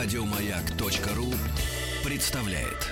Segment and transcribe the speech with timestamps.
[0.00, 1.34] Радиомаяк.ру
[2.04, 2.86] представляет.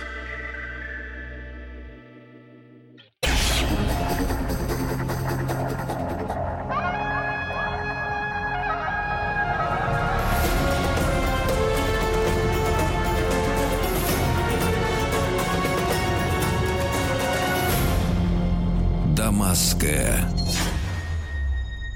[19.14, 20.29] Дамасская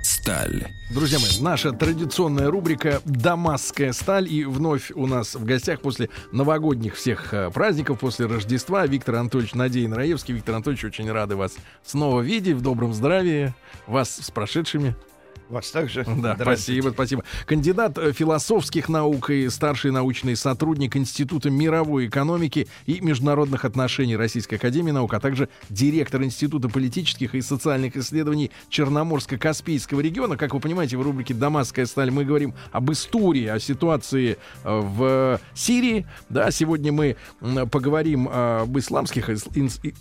[0.04, 0.79] сталь.
[0.90, 4.26] Друзья мои, наша традиционная рубрика «Дамасская сталь».
[4.28, 9.54] И вновь у нас в гостях после новогодних всех э, праздников, после Рождества Виктор Анатольевич
[9.54, 10.34] Надеин Раевский.
[10.34, 13.54] Виктор Анатольевич, очень рады вас снова видеть, в добром здравии.
[13.86, 14.96] Вас с прошедшими.
[15.50, 16.06] Вас также.
[16.20, 17.24] Да, спасибо, спасибо.
[17.46, 24.56] Кандидат э, философских наук и старший научный сотрудник Института мировой экономики и международных отношений Российской
[24.56, 30.36] Академии Наук, а также директор Института политических и социальных исследований Черноморско-Каспийского региона.
[30.36, 35.40] Как вы понимаете, в рубрике «Дамасская сталь» мы говорим об истории, о ситуации э, в
[35.54, 36.06] Сирии.
[36.28, 39.30] Да, сегодня мы поговорим об исламских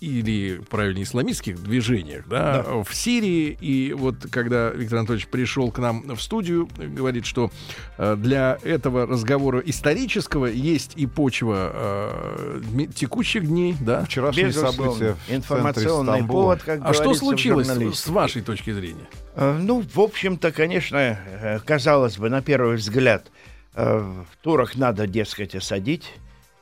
[0.01, 2.83] или, правильно, исламистских движениях да, да.
[2.83, 3.57] в Сирии.
[3.61, 7.49] И вот когда Виктор Анатольевич пришел к нам в студию, говорит, что
[7.97, 12.61] э, для этого разговора исторического есть и почва э,
[12.93, 14.03] текущих дней, да?
[14.03, 19.07] Вчерашние события информационный повод, как А что случилось с вашей точки зрения?
[19.35, 21.17] Э, ну, в общем-то, конечно,
[21.65, 23.31] казалось бы, на первый взгляд,
[23.75, 26.11] э, турок надо, дескать, осадить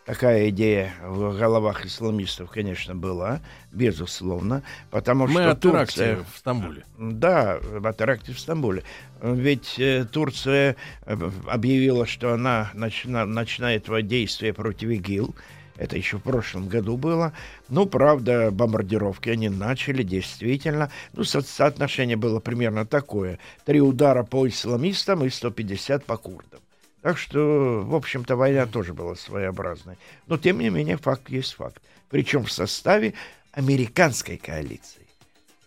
[0.08, 3.42] Такая идея в головах исламистов, конечно, была,
[3.74, 6.86] безусловно, потому Мы что о Турция в Стамбуле.
[6.98, 8.84] Да, о теракте в Стамбуле.
[9.22, 15.36] Ведь э, Турция э, объявила, что она начина, начинает воздействие против ИГИЛ.
[15.76, 17.34] Это еще в прошлом году было.
[17.68, 20.90] Ну, правда, бомбардировки они начали, действительно.
[21.12, 23.40] Ну, со соотношение было примерно такое.
[23.66, 26.62] Три удара по исламистам и 150 по курдам.
[27.08, 29.96] Так что, в общем-то, война тоже была своеобразной.
[30.28, 31.82] Но, тем не менее, факт есть факт.
[32.10, 33.14] Причем в составе
[33.54, 35.08] американской коалиции.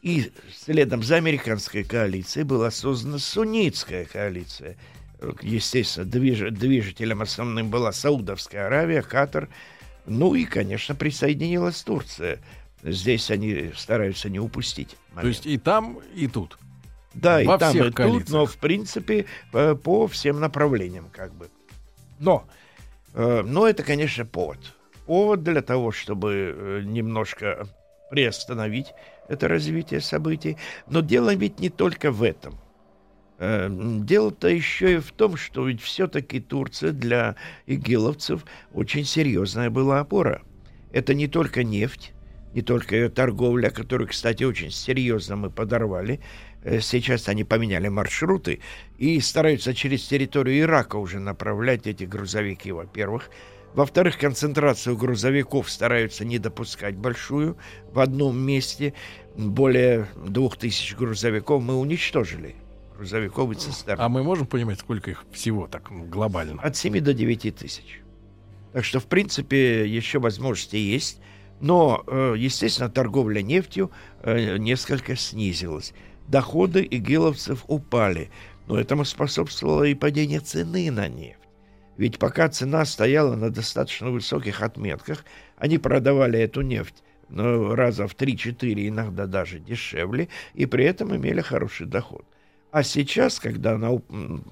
[0.03, 4.77] И следом за американской коалицией была создана суннитская коалиция.
[5.41, 6.51] Естественно, движ...
[6.51, 9.49] движителем основным была Саудовская Аравия, Катар.
[10.05, 12.39] Ну и, конечно, присоединилась Турция.
[12.83, 14.95] Здесь они стараются не упустить.
[15.15, 15.23] Момент.
[15.23, 16.59] То есть и там, и тут.
[17.15, 21.49] Да, Во и там, и тут, но в принципе по, по всем направлениям как бы.
[22.19, 22.45] Но,
[23.15, 24.75] э, но это, конечно, повод.
[25.07, 27.67] Повод для того, чтобы э, немножко
[28.11, 28.93] приостановить
[29.29, 30.57] это развитие событий.
[30.89, 32.59] Но дело ведь не только в этом.
[33.39, 40.01] Э, дело-то еще и в том, что ведь все-таки Турция для игиловцев очень серьезная была
[40.01, 40.43] опора.
[40.93, 42.13] Это не только нефть,
[42.55, 46.21] не только ее торговля, которую, кстати, очень серьезно мы подорвали,
[46.63, 48.61] Э, сейчас они поменяли маршруты
[48.99, 53.31] и стараются через территорию Ирака уже направлять эти грузовики, во-первых.
[53.73, 57.57] Во-вторых, концентрацию грузовиков стараются не допускать большую.
[57.93, 58.95] В одном месте
[59.37, 62.57] более двух тысяч грузовиков мы уничтожили.
[62.97, 64.01] Грузовиков и цистерн.
[64.01, 66.61] А мы можем понимать, сколько их всего так глобально?
[66.61, 68.01] От 7 до 9 тысяч.
[68.73, 71.21] Так что, в принципе, еще возможности есть.
[71.61, 73.91] Но, э, естественно, торговля нефтью
[74.23, 75.93] э, несколько снизилась
[76.31, 78.31] доходы игиловцев упали,
[78.67, 81.39] но этому способствовало и падение цены на нефть.
[81.97, 85.25] Ведь пока цена стояла на достаточно высоких отметках,
[85.57, 91.41] они продавали эту нефть ну, раза в 3-4, иногда даже дешевле, и при этом имели
[91.41, 92.25] хороший доход.
[92.71, 93.91] А сейчас, когда она,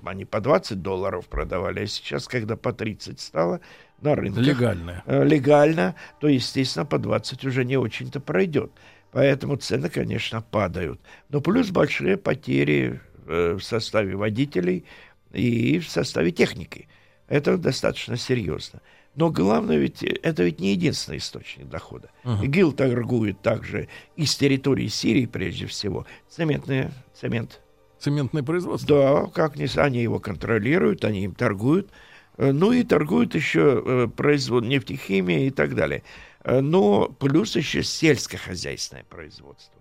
[0.04, 3.60] они по 20 долларов продавали, а сейчас, когда по 30 стало
[4.00, 4.40] на рынке...
[4.40, 5.02] Легально.
[5.06, 8.70] Э, легально, то, естественно, по 20 уже не очень-то пройдет.
[9.10, 11.00] Поэтому цены, конечно, падают.
[11.28, 14.84] Но плюс большие потери э, в составе водителей
[15.32, 16.88] и в составе техники.
[17.28, 18.80] Это достаточно серьезно.
[19.14, 22.10] Но главное ведь, это ведь не единственный источник дохода.
[22.22, 22.44] Uh-huh.
[22.44, 27.60] ИГИЛ торгует также из территории Сирии, прежде всего, цементный цемент.
[27.98, 28.88] Цементное производство?
[28.88, 31.90] Да, как не они его контролируют, они им торгуют.
[32.38, 36.04] Э, ну и торгуют еще э, производ нефтехимия и так далее.
[36.44, 39.74] Э, но плюс еще сельскохозяйственное производство.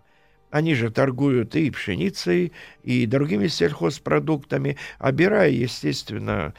[0.50, 6.54] Они же торгуют и пшеницей, и другими сельхозпродуктами, обирая, естественно,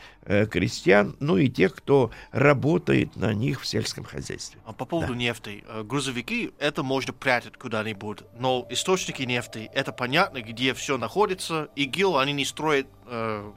[0.50, 4.60] крестьян, ну и тех, кто работает на них в сельском хозяйстве.
[4.66, 5.18] А по поводу да.
[5.18, 5.64] нефти.
[5.84, 11.70] Грузовики, это можно прятать куда-нибудь, но источники нефти, это понятно, где все находится.
[11.74, 13.50] ИГИЛ, они не строят э,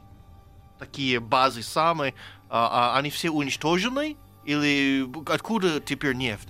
[0.81, 2.15] такие базы самые,
[2.49, 6.47] а, а они все уничтожены, или откуда теперь нефть?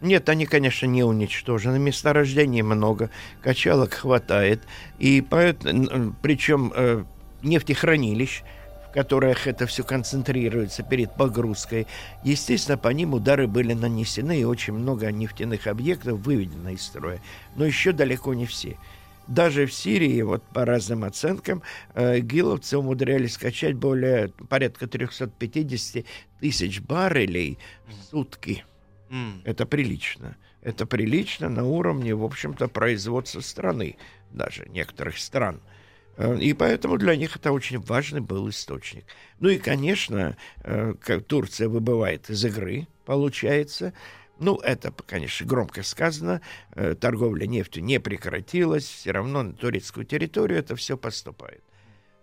[0.00, 1.78] Нет, они, конечно, не уничтожены.
[1.78, 3.10] Месторождений много,
[3.40, 4.66] качалок хватает.
[4.98, 7.04] И поэтому, причем э,
[7.42, 8.42] нефтехранилищ,
[8.92, 11.86] которых это все концентрируется перед погрузкой.
[12.24, 17.20] Естественно, по ним удары были нанесены, и очень много нефтяных объектов выведено из строя.
[17.54, 18.76] Но еще далеко не все.
[19.26, 21.62] Даже в Сирии, вот по разным оценкам,
[21.94, 26.04] э, гиловцы умудрялись скачать более порядка 350
[26.40, 28.64] тысяч баррелей в сутки.
[29.10, 29.42] Mm.
[29.44, 30.36] Это прилично.
[30.60, 33.96] Это прилично на уровне, в общем-то, производства страны,
[34.30, 35.60] даже некоторых стран.
[36.16, 39.04] Э, и поэтому для них это очень важный был источник.
[39.40, 43.94] Ну и, конечно, э, как Турция выбывает из игры, получается,
[44.38, 46.40] ну, это, конечно, громко сказано.
[46.74, 48.84] Э, торговля нефтью не прекратилась.
[48.84, 51.62] Все равно на турецкую территорию это все поступает.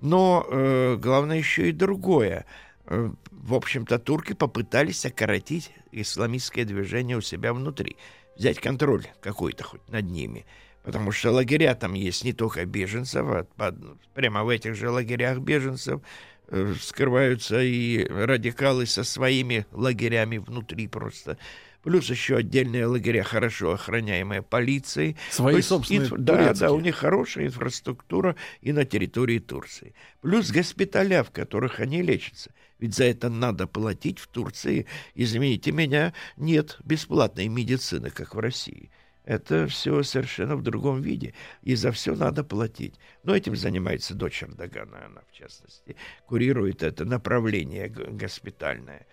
[0.01, 2.45] Но э, главное еще и другое.
[2.85, 7.95] Э, в общем-то, турки попытались окоротить исламистское движение у себя внутри.
[8.35, 10.45] Взять контроль какой-то хоть над ними.
[10.83, 13.75] Потому что лагеря там есть не только беженцев, а под,
[14.13, 16.01] прямо в этих же лагерях беженцев
[16.47, 21.37] э, скрываются и радикалы со своими лагерями внутри просто
[21.83, 25.17] плюс еще отдельные лагеря, хорошо охраняемые полицией.
[25.29, 26.13] Свои есть, собственные инф...
[26.17, 29.93] Да, да, у них хорошая инфраструктура и на территории Турции.
[30.21, 32.51] Плюс госпиталя, в которых они лечатся.
[32.79, 34.87] Ведь за это надо платить в Турции.
[35.13, 38.89] Извините меня, нет бесплатной медицины, как в России.
[39.23, 41.33] Это все совершенно в другом виде.
[41.61, 42.95] И за все надо платить.
[43.23, 45.95] Но этим занимается дочь Эрдогана, она в частности.
[46.25, 49.05] Курирует это направление госпитальное.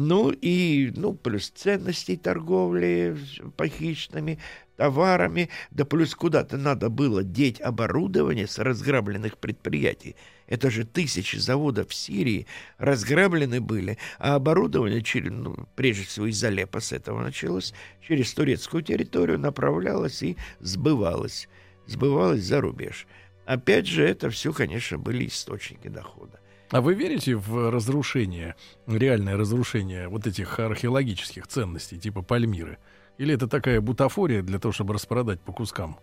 [0.00, 3.18] Ну и, ну, плюс ценностей торговли
[3.56, 4.38] похищенными
[4.76, 10.14] товарами, да плюс куда-то надо было деть оборудование с разграбленных предприятий.
[10.46, 12.46] Это же тысячи заводов в Сирии
[12.78, 18.84] разграблены были, а оборудование, через, ну, прежде всего из Алеппо с этого началось, через турецкую
[18.84, 21.48] территорию направлялось и сбывалось.
[21.86, 23.08] Сбывалось за рубеж.
[23.46, 26.38] Опять же, это все, конечно, были источники дохода.
[26.70, 28.54] А вы верите в разрушение,
[28.86, 32.78] реальное разрушение вот этих археологических ценностей, типа Пальмиры?
[33.16, 35.98] Или это такая бутафория для того, чтобы распродать по кускам?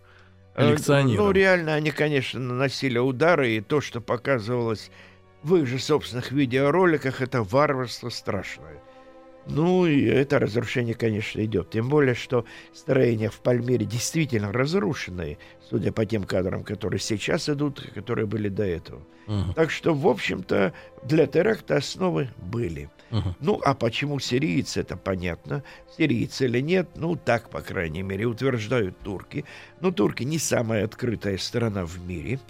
[0.54, 1.26] Коллекционерам?
[1.26, 4.90] Ну, реально, они, конечно, наносили удары, и то, что показывалось
[5.42, 8.82] в их же собственных видеороликах, это варварство страшное.
[9.48, 11.70] Ну, и это разрушение, конечно, идет.
[11.70, 15.38] Тем более, что строения в Пальмире действительно разрушенные,
[15.70, 19.02] судя по тем кадрам, которые сейчас идут, которые были до этого.
[19.26, 19.54] Uh-huh.
[19.54, 20.72] Так что, в общем-то,
[21.04, 22.90] для теракта основы были.
[23.10, 23.34] Uh-huh.
[23.40, 25.62] Ну, а почему сирийцы, это понятно.
[25.96, 29.44] Сирийцы или нет, ну, так, по крайней мере, утверждают турки.
[29.80, 32.40] Но турки не самая открытая страна в мире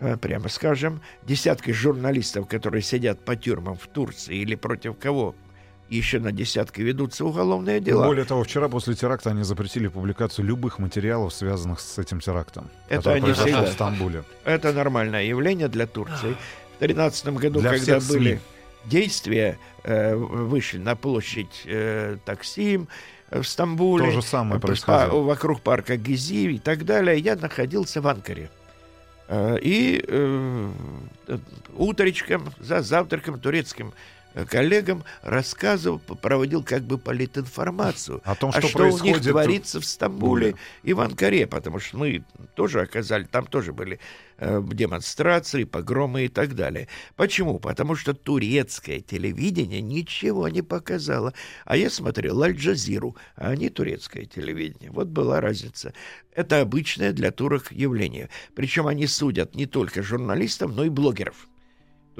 [0.00, 5.34] э, прямо скажем, десятки журналистов, которые сидят по тюрьмам в Турции или против кого
[5.96, 8.06] еще на десятки ведутся уголовные дела.
[8.06, 12.70] Более того, вчера после теракта они запретили публикацию любых материалов, связанных с этим терактом.
[12.88, 13.64] Это они всегда.
[13.64, 14.24] в Стамбуле.
[14.44, 16.36] Это нормальное явление для Турции.
[16.76, 18.40] В 2013 году, для когда были
[18.84, 22.88] действия, э, вышли на площадь э, Таксим,
[23.30, 24.06] в Стамбуле.
[24.06, 25.20] То же самое происходило.
[25.22, 27.18] Вокруг парка Гизи и так далее.
[27.18, 28.50] Я находился в Анкаре.
[29.28, 30.70] Э, и э,
[31.76, 33.92] утречком за завтраком турецким
[34.48, 38.20] коллегам рассказывал, проводил как бы политинформацию.
[38.24, 41.98] О том, что, а что у них творится в Стамбуле и в Анкаре, потому что
[41.98, 42.24] мы
[42.54, 43.98] тоже оказали, там тоже были
[44.38, 46.88] э, демонстрации, погромы и так далее.
[47.16, 47.58] Почему?
[47.58, 51.34] Потому что турецкое телевидение ничего не показало.
[51.64, 54.90] А я смотрел Аль-Джазиру, а они турецкое телевидение.
[54.90, 55.92] Вот была разница.
[56.34, 58.30] Это обычное для турок явление.
[58.54, 61.49] Причем они судят не только журналистов, но и блогеров.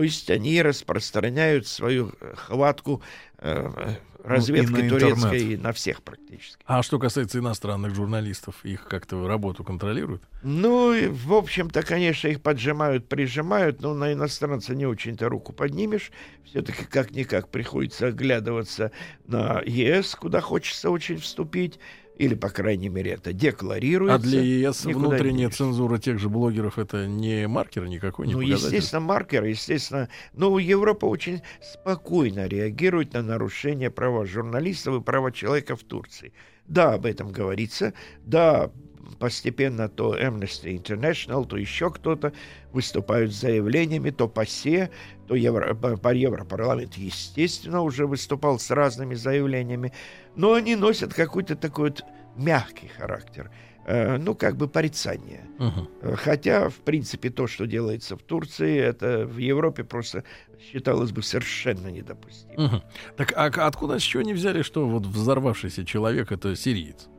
[0.00, 3.02] То есть они распространяют свою хватку
[3.36, 6.56] э, разведкой ну, турецкой на всех практически.
[6.64, 10.22] А что касается иностранных журналистов, их как-то работу контролируют?
[10.42, 16.12] Ну, в общем-то, конечно, их поджимают, прижимают, но на иностранца не очень-то руку поднимешь.
[16.46, 18.92] Все-таки как-никак приходится оглядываться
[19.26, 21.78] на ЕС, куда хочется очень вступить
[22.20, 24.16] или, по крайней мере, это декларируется.
[24.16, 29.00] А для ЕС внутренняя цензура тех же блогеров это не маркер никакой, не Ну, естественно,
[29.00, 30.10] маркер, естественно.
[30.34, 36.34] Но Европа очень спокойно реагирует на нарушение права журналистов и права человека в Турции.
[36.66, 37.94] Да, об этом говорится.
[38.22, 38.70] Да,
[39.18, 42.32] постепенно то Amnesty International, то еще кто-то
[42.72, 44.90] выступают с заявлениями, то ПАСЕ,
[45.28, 49.92] то Евро, по Европарламент, естественно, уже выступал с разными заявлениями,
[50.36, 52.04] но они носят какой-то такой вот
[52.36, 53.50] мягкий характер
[53.86, 55.44] э, ну, как бы порицание.
[55.58, 56.16] Uh-huh.
[56.16, 60.24] Хотя, в принципе, то, что делается в Турции, это в Европе просто
[60.72, 62.54] считалось бы совершенно недопустимо.
[62.54, 62.82] Uh-huh.
[63.16, 67.09] Так а откуда, с чего они взяли, что вот взорвавшийся человек— это сириец?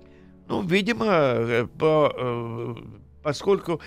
[0.51, 2.75] Ну, видимо, э, по, э,
[3.23, 3.81] поскольку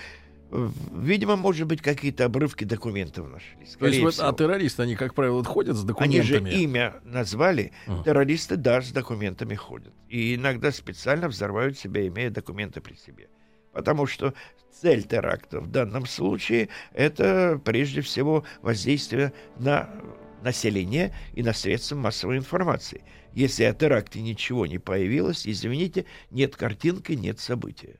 [0.93, 3.65] Видимо, может быть, какие-то обрывки документов нашли.
[3.77, 6.19] То есть, вот, а террористы, они, как правило, ходят с документами?
[6.19, 7.73] Они же имя назвали.
[7.87, 8.03] Uh.
[8.05, 9.91] Террористы, да, с документами ходят.
[10.07, 13.27] И иногда специально взорвают себя, имея документы при себе.
[13.73, 14.33] Потому что
[14.71, 19.89] цель теракта в данном случае это прежде всего воздействие на
[20.41, 23.03] население и на средства массовой информации.
[23.35, 27.97] Если о теракте ничего не появилось, извините, нет картинки, нет события.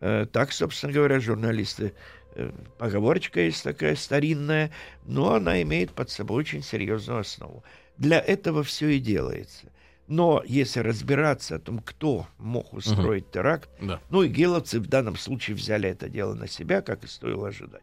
[0.00, 1.94] Э, так, собственно говоря, журналисты
[2.34, 4.70] э, поговорочка есть такая старинная,
[5.06, 7.64] но она имеет под собой очень серьезную основу.
[7.96, 9.72] Для этого все и делается.
[10.08, 13.32] Но если разбираться о том, кто мог устроить угу.
[13.32, 14.00] теракт, да.
[14.10, 17.82] ну и геловцы в данном случае взяли это дело на себя, как и стоило ожидать.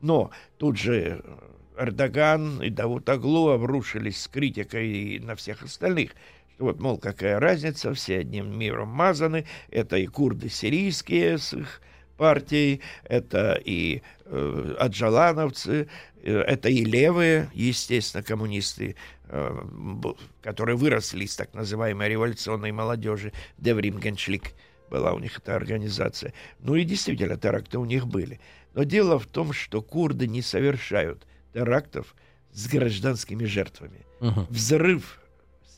[0.00, 1.38] Но тут же э,
[1.76, 6.12] Эрдоган и Давут Аглу обрушились с критикой на всех остальных.
[6.58, 9.44] Вот, мол, какая разница, все одним миром мазаны.
[9.70, 11.80] Это и курды сирийские с их
[12.16, 15.88] партией, это и э, аджалановцы,
[16.22, 18.94] э, это и левые, естественно, коммунисты,
[19.28, 19.64] э,
[20.42, 24.52] которые выросли из так называемой революционной молодежи, Деврим Геншлик
[24.90, 26.32] была у них эта организация.
[26.60, 28.38] Ну и действительно, теракты у них были.
[28.74, 32.14] Но дело в том, что курды не совершают терактов
[32.52, 34.04] с гражданскими жертвами.
[34.20, 34.46] Uh-huh.
[34.50, 35.20] Взрыв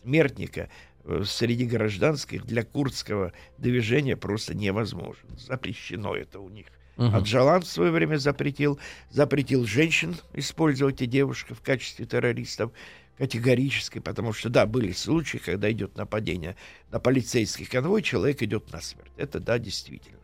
[0.02, 0.68] смертника
[1.04, 5.28] э, среди гражданских для курдского движения просто невозможен.
[5.38, 6.66] Запрещено это у них.
[6.96, 7.14] Uh-huh.
[7.14, 8.78] Аджалан в свое время запретил,
[9.10, 12.72] запретил женщин использовать и девушек в качестве террористов
[13.18, 16.56] категорически, потому что, да, были случаи, когда идет нападение
[16.90, 19.12] на полицейский конвой, человек идет на смерть.
[19.16, 20.18] Это, да, действительно.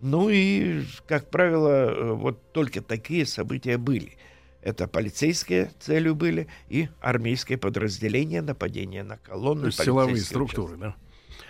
[0.00, 4.16] Ну и, как правило, э, вот только такие события были.
[4.62, 9.62] Это полицейские целью были и армейские подразделения, нападения на колонны.
[9.62, 10.96] То есть силовые структуры, да?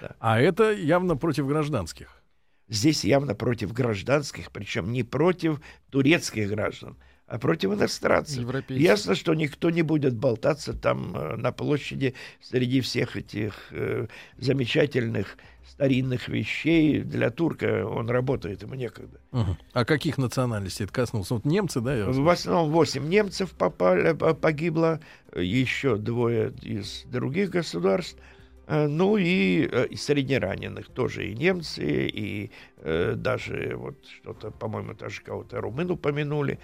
[0.00, 0.17] да?
[0.21, 2.23] А это явно против гражданских.
[2.69, 5.61] Здесь явно против гражданских, причем не против
[5.91, 8.45] турецких граждан, а против иностранцев.
[8.69, 15.38] Ясно, что никто не будет болтаться там э, на площади среди всех этих э, замечательных
[15.71, 17.01] старинных вещей.
[17.01, 19.21] Для турка он работает, ему некогда.
[19.33, 19.57] Угу.
[19.73, 21.35] А каких национальностей это коснулся?
[21.35, 22.07] Вот немцы, да?
[22.07, 25.01] В основном 8 немцев попали, погибло,
[25.35, 28.19] еще двое из других государств.
[28.67, 34.95] Э, ну и, э, и среднераненых тоже и немцы, и э, даже вот что-то, по-моему,
[34.95, 36.59] даже кого-то румын упомянули.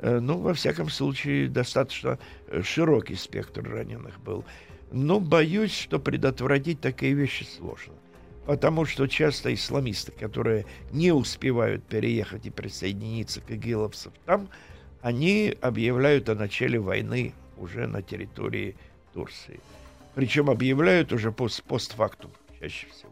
[0.00, 2.18] Э, ну, во всяком случае, достаточно
[2.62, 4.44] широкий спектр раненых был.
[4.92, 7.94] Но боюсь, что предотвратить такие вещи сложно
[8.46, 14.48] потому что часто исламисты, которые не успевают переехать и присоединиться к игиловцам там,
[15.00, 18.76] они объявляют о начале войны уже на территории
[19.12, 19.60] Турции.
[20.14, 23.10] Причем объявляют уже пост постфактум чаще всего.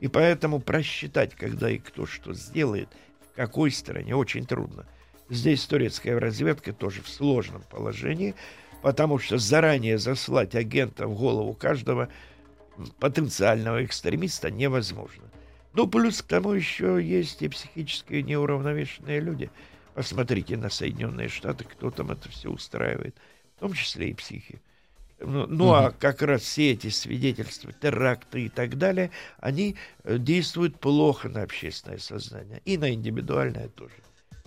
[0.00, 2.88] И поэтому просчитать, когда и кто что сделает,
[3.32, 4.86] в какой стране, очень трудно.
[5.28, 8.34] Здесь турецкая разведка тоже в сложном положении,
[8.82, 12.08] потому что заранее заслать агента в голову каждого–
[12.98, 15.24] потенциального экстремиста невозможно.
[15.74, 19.50] Ну, плюс к тому еще есть и психически неуравновешенные люди.
[19.94, 23.16] Посмотрите на Соединенные Штаты, кто там это все устраивает,
[23.56, 24.60] в том числе и психи.
[25.20, 25.74] Ну, ну угу.
[25.74, 31.42] а как раз все эти свидетельства, теракты и так далее, они э, действуют плохо на
[31.42, 33.94] общественное сознание и на индивидуальное тоже,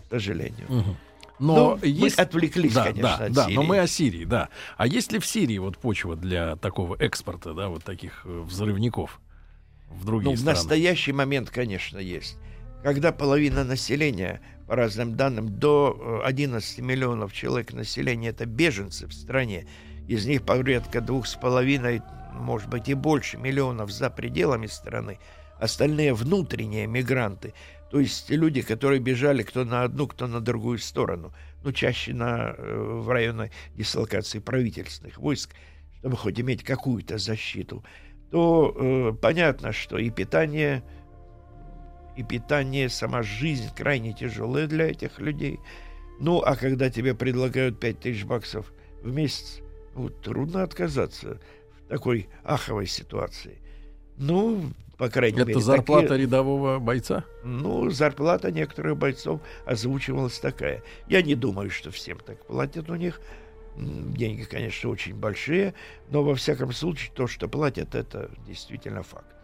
[0.08, 0.66] к сожалению.
[0.70, 0.96] Угу.
[1.42, 2.18] Но ну, есть...
[2.18, 3.56] мы отвлеклись, да, конечно, да, от да, Сирии.
[3.56, 4.50] но мы о Сирии, да.
[4.78, 9.20] А есть ли в Сирии вот почва для такого экспорта, да, вот таких э, взрывников
[9.90, 10.56] в другие ну, страны?
[10.56, 12.38] В настоящий момент, конечно, есть.
[12.84, 19.14] Когда половина населения, по разным данным, до 11 э, миллионов человек населения это беженцы в
[19.14, 19.68] стране,
[20.08, 25.18] из них порядка двух с половиной, может быть и больше миллионов за пределами страны,
[25.60, 27.56] остальные внутренние мигранты.
[27.92, 32.56] То есть люди, которые бежали кто на одну, кто на другую сторону, ну, чаще на,
[32.58, 35.54] э, в районе дислокации правительственных войск,
[36.00, 37.84] чтобы хоть иметь какую-то защиту,
[38.32, 40.84] то э, понятно, что и питание,
[42.16, 45.60] и питание, сама жизнь крайне тяжелая для этих людей.
[46.22, 48.72] Ну, а когда тебе предлагают 5000 баксов
[49.04, 49.60] в месяц,
[49.96, 51.42] ну, трудно отказаться
[51.74, 53.58] в такой аховой ситуации.
[54.16, 54.72] Ну,
[55.02, 55.54] по крайней Это мере.
[55.54, 56.28] Это зарплата такие...
[56.28, 57.26] рядового бойца?
[57.44, 60.84] Ну, зарплата некоторых бойцов озвучивалась такая.
[61.08, 63.20] Я не думаю, что всем так платят у них.
[63.76, 65.74] Деньги, конечно, очень большие,
[66.12, 69.36] но во всяком случае то, что платят, это действительно факт.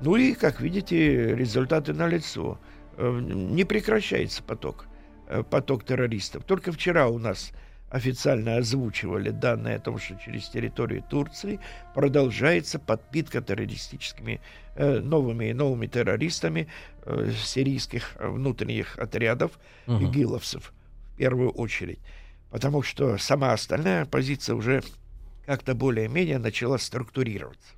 [0.00, 2.58] Ну и, как видите, результаты налицо.
[2.96, 4.86] Э, не прекращается поток,
[5.28, 6.42] э, поток террористов.
[6.42, 7.52] Только вчера у нас
[7.90, 11.58] официально озвучивали данные о том, что через территорию Турции
[11.94, 14.40] продолжается подпитка террористическими
[14.74, 16.68] э, новыми и новыми террористами
[17.02, 20.04] э, сирийских внутренних отрядов угу.
[20.04, 20.72] игиловцев
[21.14, 21.98] в первую очередь.
[22.50, 24.82] Потому что сама остальная оппозиция уже
[25.46, 27.74] как-то более-менее начала структурироваться.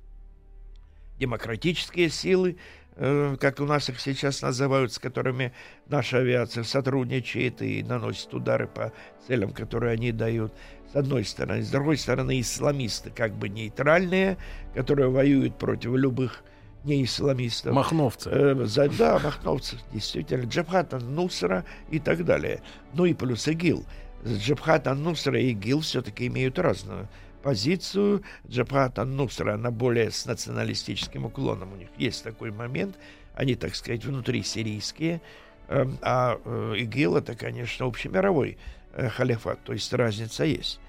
[1.19, 2.57] Демократические силы
[2.95, 5.53] как у нас их сейчас называют, с которыми
[5.87, 8.91] наша авиация сотрудничает и наносит удары по
[9.27, 10.53] целям, которые они дают,
[10.91, 11.61] с одной стороны.
[11.61, 14.37] С другой стороны, исламисты как бы нейтральные,
[14.75, 16.43] которые воюют против любых
[16.83, 17.73] не исламистов.
[17.73, 18.29] Махновцы.
[18.29, 20.45] Э, за, да, махновцы, действительно.
[20.45, 22.61] Джабхата Нусра и так далее.
[22.93, 23.85] Ну и плюс ИГИЛ.
[24.25, 27.07] Джабхата Нусра и ИГИЛ все-таки имеют разную
[27.41, 31.73] позицию Джабхата Нусра, она более с националистическим уклоном.
[31.73, 32.97] У них есть такой момент.
[33.33, 35.21] Они, так сказать, внутри сирийские.
[35.67, 38.57] Эм, а э, ИГИЛ это, конечно, общемировой
[38.93, 39.63] э, халифат.
[39.63, 40.79] То есть разница есть.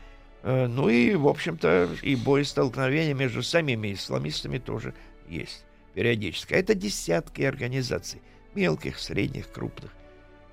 [0.43, 4.95] Э, ну и, в общем-то, и боестолкновения между самими исламистами тоже
[5.29, 6.55] есть периодически.
[6.55, 8.21] А это десятки организаций.
[8.55, 9.93] Мелких, средних, крупных.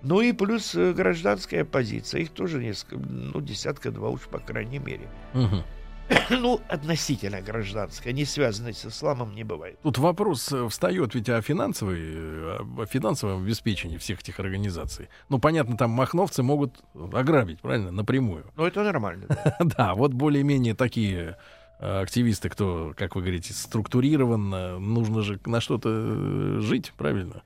[0.01, 2.21] Ну и плюс гражданская позиция.
[2.21, 5.09] Их тоже несколько, ну, десятка-два уж, по крайней мере.
[5.33, 5.63] Угу.
[6.29, 9.79] ну, относительно гражданская, не связанная с исламом, не бывает.
[9.83, 15.09] Тут вопрос э, встает ведь о финансовой, э, о финансовом обеспечении всех этих организаций.
[15.29, 16.79] Ну, понятно, там махновцы могут
[17.13, 18.45] ограбить, правильно, напрямую.
[18.55, 19.27] Ну, это нормально.
[19.59, 21.37] Да, вот более-менее такие
[21.79, 24.49] э, активисты, кто, как вы говорите, структурирован,
[24.93, 27.43] нужно же на что-то жить, правильно?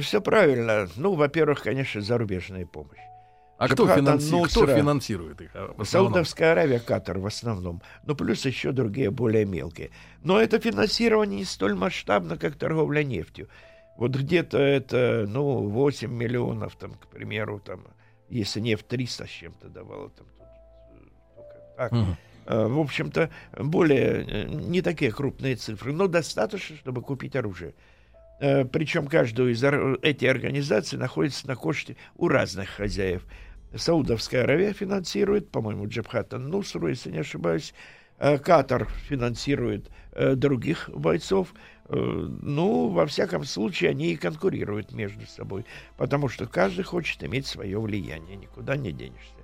[0.00, 0.88] Все правильно.
[0.96, 2.98] Ну, во-первых, конечно, зарубежная помощь.
[3.58, 4.32] А кто, финанси...
[4.44, 5.50] кто финансирует их?
[5.52, 7.82] А, Саудовская Аравия, Катар в основном.
[8.06, 9.90] Ну, плюс еще другие более мелкие.
[10.22, 13.48] Но это финансирование не столь масштабно, как торговля нефтью.
[13.96, 17.82] Вот где-то это, ну, 8 миллионов, там, к примеру, там,
[18.28, 21.92] если нефть 300 с чем-то давала, там, тут, так.
[21.92, 22.16] Угу.
[22.46, 27.74] В общем-то, более э, не такие крупные цифры, но достаточно, чтобы купить оружие.
[28.40, 33.26] Э, Причем каждую из этих организаций находится на коште у разных хозяев.
[33.74, 37.74] Саудовская Аравия финансирует, по-моему, Джабхата Нусру, если не ошибаюсь.
[38.18, 41.54] Э, Катар финансирует э, других бойцов.
[41.88, 45.64] Э, ну, во всяком случае, они и конкурируют между собой,
[45.96, 49.34] потому что каждый хочет иметь свое влияние, никуда не денешься.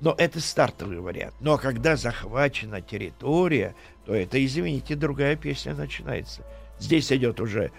[0.00, 1.34] Но это стартовый вариант.
[1.40, 3.74] Но когда захвачена территория,
[4.04, 6.42] то это, извините, другая песня начинается.
[6.78, 7.70] Здесь идет уже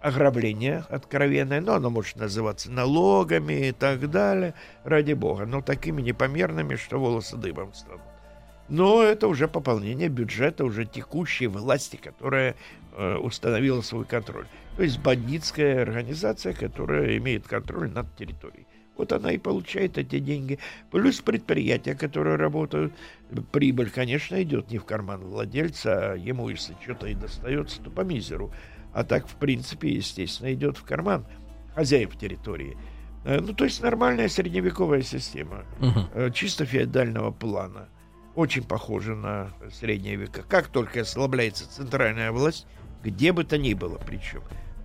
[0.00, 6.76] ограбление откровенное, но оно может называться налогами и так далее, ради бога, но такими непомерными,
[6.76, 8.00] что волосы дыбом станут.
[8.68, 12.54] Но это уже пополнение бюджета уже текущей власти, которая
[12.96, 14.46] э, установила свой контроль.
[14.76, 18.66] То есть бандитская организация, которая имеет контроль над территорией.
[18.96, 20.58] Вот она и получает эти деньги.
[20.90, 22.92] Плюс предприятия, которые работают.
[23.50, 28.02] Прибыль, конечно, идет не в карман владельца, а ему, если что-то и достается, то по
[28.02, 28.52] мизеру
[28.92, 31.26] а так, в принципе, естественно, идет в карман
[31.74, 32.76] хозяев территории.
[33.24, 36.30] Э, ну, то есть нормальная средневековая система, угу.
[36.32, 37.88] чисто феодального плана.
[38.34, 40.42] Очень похожа на средние века.
[40.48, 42.66] Как только ослабляется центральная власть,
[43.02, 44.42] где бы то ни было причем,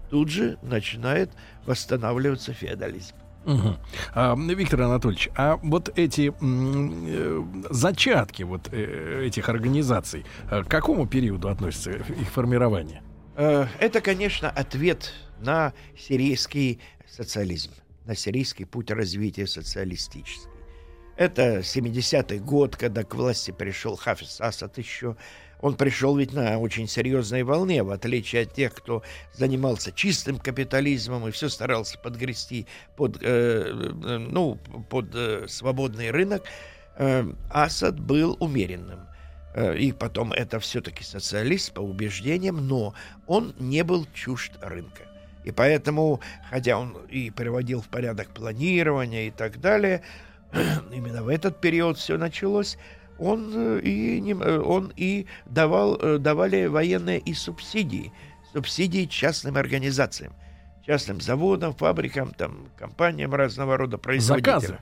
[0.10, 1.32] тут же начинает
[1.65, 3.15] восстанавливаться феодализм.
[3.46, 3.76] Угу.
[4.15, 11.06] А, Виктор Анатольевич, а вот эти э, зачатки вот э, этих организаций, э, к какому
[11.06, 13.04] периоду относятся их формирование?
[13.36, 17.71] Э, это, конечно, ответ на сирийский социализм,
[18.06, 20.50] на сирийский путь развития социалистический.
[21.17, 25.15] Это 70-й год, когда к власти пришел Хафиз Асад еще.
[25.62, 29.02] Он пришел ведь на очень серьезной волне, в отличие от тех, кто
[29.34, 32.67] занимался чистым капитализмом и все старался подгрести
[32.98, 36.43] под, э, э ну, под э, свободный рынок.
[36.98, 39.08] Э, Асад был умеренным.
[39.56, 42.94] Э, и потом это все-таки социалист по убеждениям, но
[43.26, 45.04] он не был чужд рынка.
[45.46, 50.02] И поэтому, хотя он и приводил в порядок планирование и так далее,
[50.91, 52.78] именно в этот период все началось,
[53.18, 58.12] он э, и, э, он и давал, давали военные и субсидии,
[58.52, 60.34] субсидии частным организациям,
[60.86, 64.60] частным заводам, фабрикам, там, компаниям разного рода, производителям.
[64.60, 64.80] Заказы.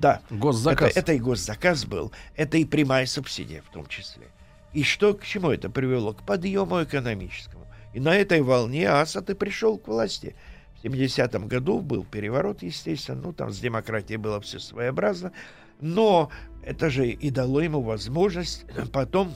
[0.00, 0.22] Да.
[0.30, 0.90] Госзаказ.
[0.90, 4.28] Это, это и госзаказ был, это и прямая субсидия в том числе.
[4.72, 6.14] И что к чему это привело?
[6.14, 7.66] К подъему экономическому.
[7.92, 10.34] И на этой волне Асад и пришел к власти.
[10.80, 15.32] В 70-м году был переворот, естественно, ну там с демократией было все своеобразно,
[15.80, 16.30] но
[16.62, 19.34] это же и дало ему возможность, потом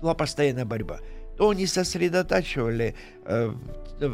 [0.00, 1.00] шла постоянная борьба.
[1.36, 2.94] То они сосредотачивали
[3.26, 3.54] э,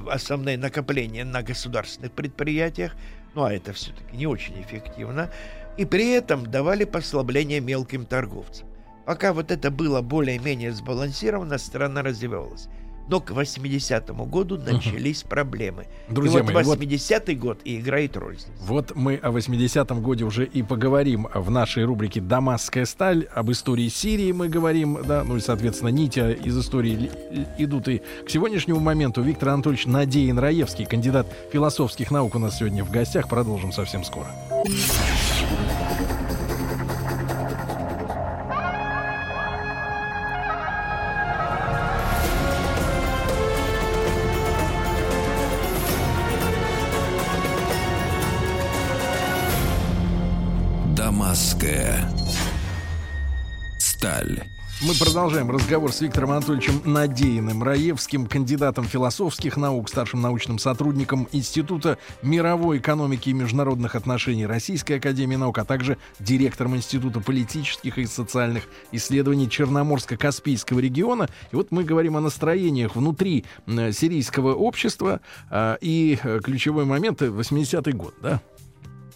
[0.08, 2.96] основные накопления на государственных предприятиях,
[3.34, 5.30] ну а это все-таки не очень эффективно,
[5.76, 8.66] и при этом давали послабление мелким торговцам.
[9.06, 12.68] Пока вот это было более-менее сбалансировано, страна развивалась.
[13.08, 15.30] Но к 80-му году начались угу.
[15.30, 15.86] проблемы.
[16.08, 18.52] Друзья и вот 80-й вот, год и играет роль здесь.
[18.60, 23.24] Вот мы о 80-м годе уже и поговорим в нашей рубрике «Дамасская сталь».
[23.34, 27.10] Об истории Сирии мы говорим, да, ну и, соответственно, нити из истории
[27.58, 29.22] идут и к сегодняшнему моменту.
[29.22, 33.28] Виктор Анатольевич Надеин Раевский, кандидат философских наук у нас сегодня в гостях.
[33.28, 34.28] Продолжим совсем скоро.
[51.58, 52.08] Дамасская
[53.78, 54.44] сталь.
[54.80, 61.98] Мы продолжаем разговор с Виктором Анатольевичем Надеиным Раевским, кандидатом философских наук, старшим научным сотрудником Института
[62.22, 68.64] мировой экономики и международных отношений Российской Академии Наук, а также директором Института политических и социальных
[68.92, 71.28] исследований Черноморско-Каспийского региона.
[71.50, 75.20] И вот мы говорим о настроениях внутри сирийского общества.
[75.50, 78.40] А, и э, ключевой момент— 80-й год, да?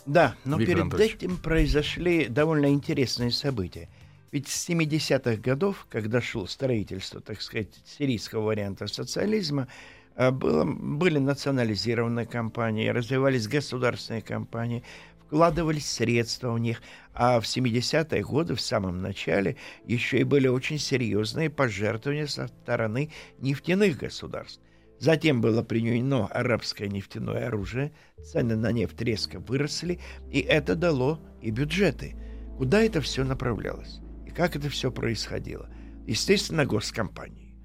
[0.06, 1.14] Да, но Виктор перед Анатольевич.
[1.14, 3.88] этим произошли довольно интересные события.
[4.32, 9.68] Ведь с 70-х годов, когда шло строительство, так сказать, сирийского варианта социализма,
[10.16, 14.82] а, было, были национализированы компании, развивались государственные компании,
[15.26, 16.82] вкладывались средства в них.
[17.14, 23.10] А в 70-е годы, в самом начале, еще и были очень серьезные пожертвования со стороны
[23.38, 24.60] нефтяных государств.
[25.02, 27.90] Затем было применено арабское нефтяное оружие,
[28.22, 29.98] цены на нефть резко выросли,
[30.30, 32.14] и это дало и бюджеты.
[32.56, 33.98] Куда это все направлялось?
[34.28, 35.68] И как это все происходило?
[36.06, 37.56] Естественно, госкомпании.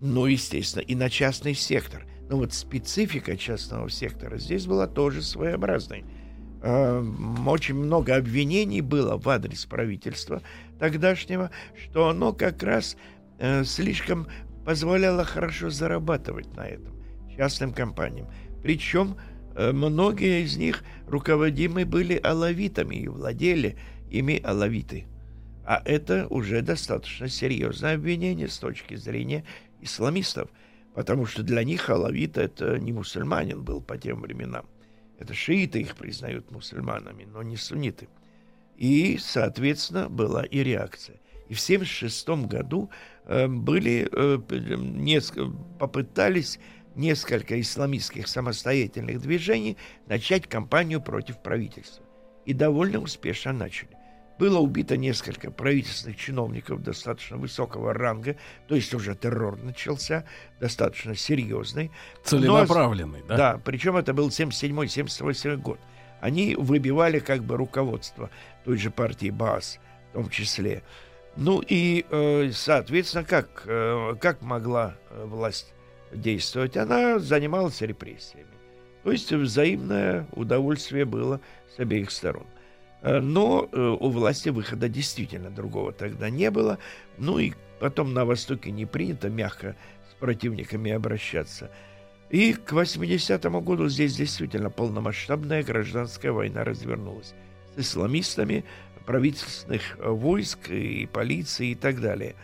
[0.00, 2.04] Ну, естественно, и на частный сектор.
[2.28, 6.04] Но вот специфика частного сектора здесь была тоже своеобразной.
[6.62, 10.42] Эм, очень много обвинений было в адрес правительства
[10.78, 11.52] тогдашнего,
[11.86, 12.98] что оно как раз
[13.38, 14.26] э, слишком
[14.64, 16.94] позволяло хорошо зарабатывать на этом
[17.36, 18.28] частным компаниям.
[18.62, 19.16] Причем
[19.54, 23.76] э, многие из них руководимы были алавитами и владели
[24.10, 25.06] ими алавиты.
[25.64, 29.44] А это уже достаточно серьезное обвинение с точки зрения
[29.80, 30.50] исламистов,
[30.94, 34.66] потому что для них алавит это не мусульманин был по тем временам.
[35.18, 38.08] Это шииты их признают мусульманами, но не сунниты.
[38.76, 41.20] И, соответственно, была и реакция.
[41.52, 42.90] И в 1976 году
[43.24, 44.38] Э, были, э,
[44.76, 46.58] несколько, попытались
[46.96, 52.04] несколько исламистских самостоятельных движений начать кампанию против правительства.
[52.44, 53.96] И довольно успешно начали.
[54.38, 58.36] Было убито несколько правительственных чиновников достаточно высокого ранга,
[58.66, 60.24] то есть уже террор начался,
[60.58, 61.92] достаточно серьезный.
[62.24, 63.36] Целенаправленный, Но, да?
[63.36, 65.78] Да, причем это был 77-78 год.
[66.20, 68.30] Они выбивали как бы руководство
[68.64, 69.78] той же партии БАС
[70.10, 70.82] в том числе.
[71.36, 75.72] Ну и, э, соответственно, как, э, как могла э, власть
[76.12, 76.76] действовать?
[76.76, 78.46] Она занималась репрессиями.
[79.02, 81.40] То есть взаимное удовольствие было
[81.74, 82.46] с обеих сторон.
[83.02, 86.78] Но у власти выхода действительно другого тогда не было.
[87.18, 89.74] Ну и потом на Востоке не принято мягко
[90.08, 91.68] с противниками обращаться.
[92.30, 97.34] И к 80-му году здесь действительно полномасштабная гражданская война развернулась
[97.74, 98.64] с исламистами,
[99.02, 102.34] правительственных войск и полиции и так далее.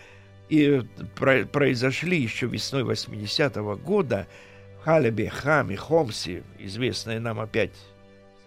[0.49, 0.83] И
[1.15, 4.27] про произошли еще весной 80-го года
[4.81, 7.73] в Халебе, Хаме, Хомсе, известные нам опять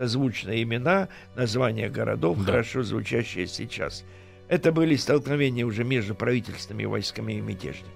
[0.01, 2.53] созвучные имена, названия городов, да.
[2.53, 4.03] хорошо звучащие сейчас.
[4.47, 7.93] Это были столкновения уже между правительственными войсками и мятежниками.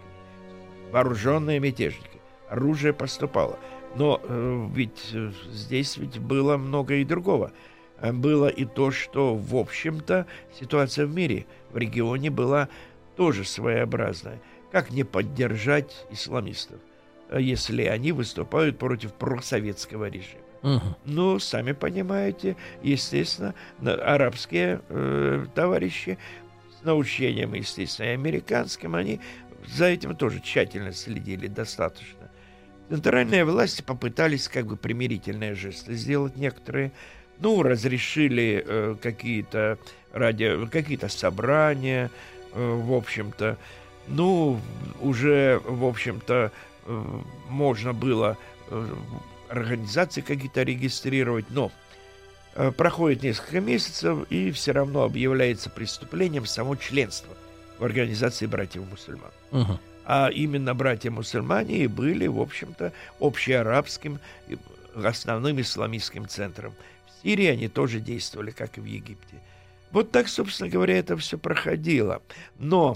[0.92, 2.22] Вооруженные мятежники.
[2.48, 3.58] Оружие поступало.
[3.96, 7.52] Но э, ведь э, здесь ведь было много и другого.
[8.00, 10.26] Э, было и то, что, в общем-то,
[10.60, 12.70] ситуация в мире, в регионе была
[13.16, 14.40] тоже своеобразная.
[14.72, 16.80] Как не поддержать исламистов,
[17.30, 20.42] э, если они выступают против просоветского режима?
[20.64, 20.96] Угу.
[21.06, 23.54] Ну, сами понимаете, естественно,
[23.84, 26.18] арабские э, товарищи
[26.80, 29.22] с научением, естественно, и американским, они
[29.68, 32.32] за этим тоже тщательно следили достаточно.
[32.90, 36.92] Центральные власти попытались как бы примирительные жесты сделать некоторые,
[37.40, 39.78] ну, разрешили э, какие-то
[40.14, 42.10] ради какие-то собрания,
[42.54, 43.58] э, в общем-то.
[44.08, 44.60] Ну,
[45.02, 46.52] уже, в общем-то,
[46.86, 47.04] э,
[47.50, 48.38] можно было
[48.70, 48.88] э,
[49.50, 51.72] организации какие-то регистрировать, но
[52.56, 57.34] э, проходит несколько месяцев, и все равно объявляется преступлением само членство
[57.80, 59.32] в организации братьев-мусульман.
[59.52, 59.80] Угу.
[60.06, 64.20] А именно братья-мусульмане и были, в общем-то, общеарабским,
[65.04, 66.74] основным исламистским центром
[67.26, 69.42] Сирии они тоже действовали, как и в Египте.
[69.92, 72.22] Вот так, собственно говоря, это все проходило.
[72.60, 72.96] Но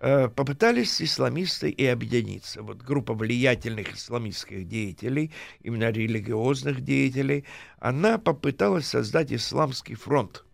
[0.00, 2.62] э, попытались исламисты и объединиться.
[2.62, 5.32] Вот группа влиятельных исламистских деятелей,
[5.62, 7.46] именно религиозных деятелей,
[7.78, 10.44] она попыталась создать исламский фронт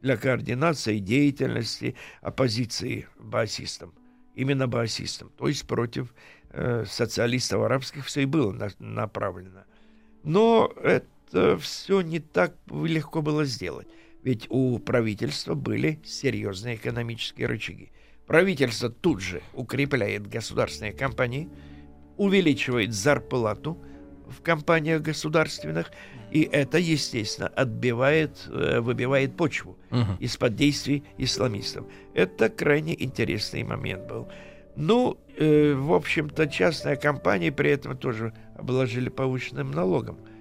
[0.00, 3.94] для координации деятельности оппозиции баасистам.
[4.34, 6.12] Именно баасистам, то есть против
[6.50, 9.62] э, социалистов арабских все и было на, направлено.
[10.24, 11.06] Но это
[11.60, 13.88] все не так легко было сделать.
[14.22, 17.90] Ведь у правительства были серьезные экономические рычаги.
[18.26, 21.48] Правительство тут же укрепляет государственные компании,
[22.16, 23.78] увеличивает зарплату
[24.28, 25.90] в компаниях государственных,
[26.30, 30.18] и это, естественно, отбивает, э, выбивает почву uh-huh.
[30.20, 31.84] из-под действий исламистов.
[32.14, 34.28] Это крайне интересный момент был.
[34.76, 40.31] Ну, э, в общем-то, частная компания при этом тоже обложили повышенным налогом э,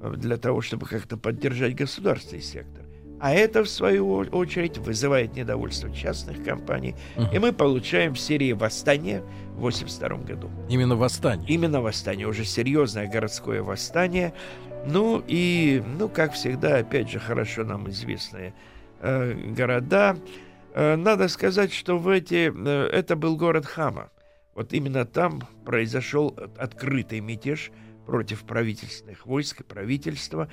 [0.00, 2.84] для того, чтобы как-то поддержать государственный сектор.
[3.20, 6.94] А это, в свою очередь, вызывает недовольство частных компаний.
[7.16, 7.26] Угу.
[7.34, 9.22] И мы получаем в серии «Восстание»
[9.56, 10.50] в 82 году.
[10.70, 11.46] Именно «Восстание»?
[11.46, 12.26] Именно «Восстание».
[12.26, 14.32] Уже серьезное городское восстание.
[14.86, 18.54] Ну и, ну, как всегда, опять же, хорошо нам известные
[19.00, 20.16] э, города.
[20.72, 22.50] Э, надо сказать, что в эти...
[22.50, 24.08] Э, это был город Хама.
[24.54, 27.70] Вот именно там произошел открытый мятеж
[28.10, 30.50] против правительственных войск и правительства.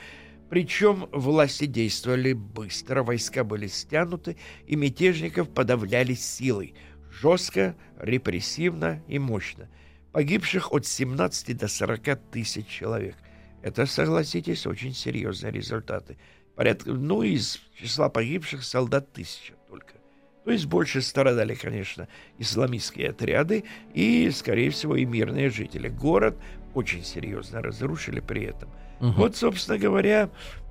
[0.48, 6.76] Причем власти действовали быстро, войска были стянуты, и мятежников подавляли силой,
[7.10, 9.70] жестко, репрессивно и мощно.
[10.12, 13.16] Погибших от 17 до 40 тысяч человек.
[13.64, 16.20] Это, согласитесь, очень серьезные результаты.
[16.56, 19.96] Порядка, ну, из числа погибших солдат тысяча только.
[20.46, 23.64] То есть больше страдали, конечно, исламистские отряды
[23.96, 25.90] и, скорее всего, и мирные жители.
[25.90, 26.38] Город
[26.78, 29.12] очень серьезно разрушили при этом– Угу.
[29.12, 30.30] Вот, собственно говоря,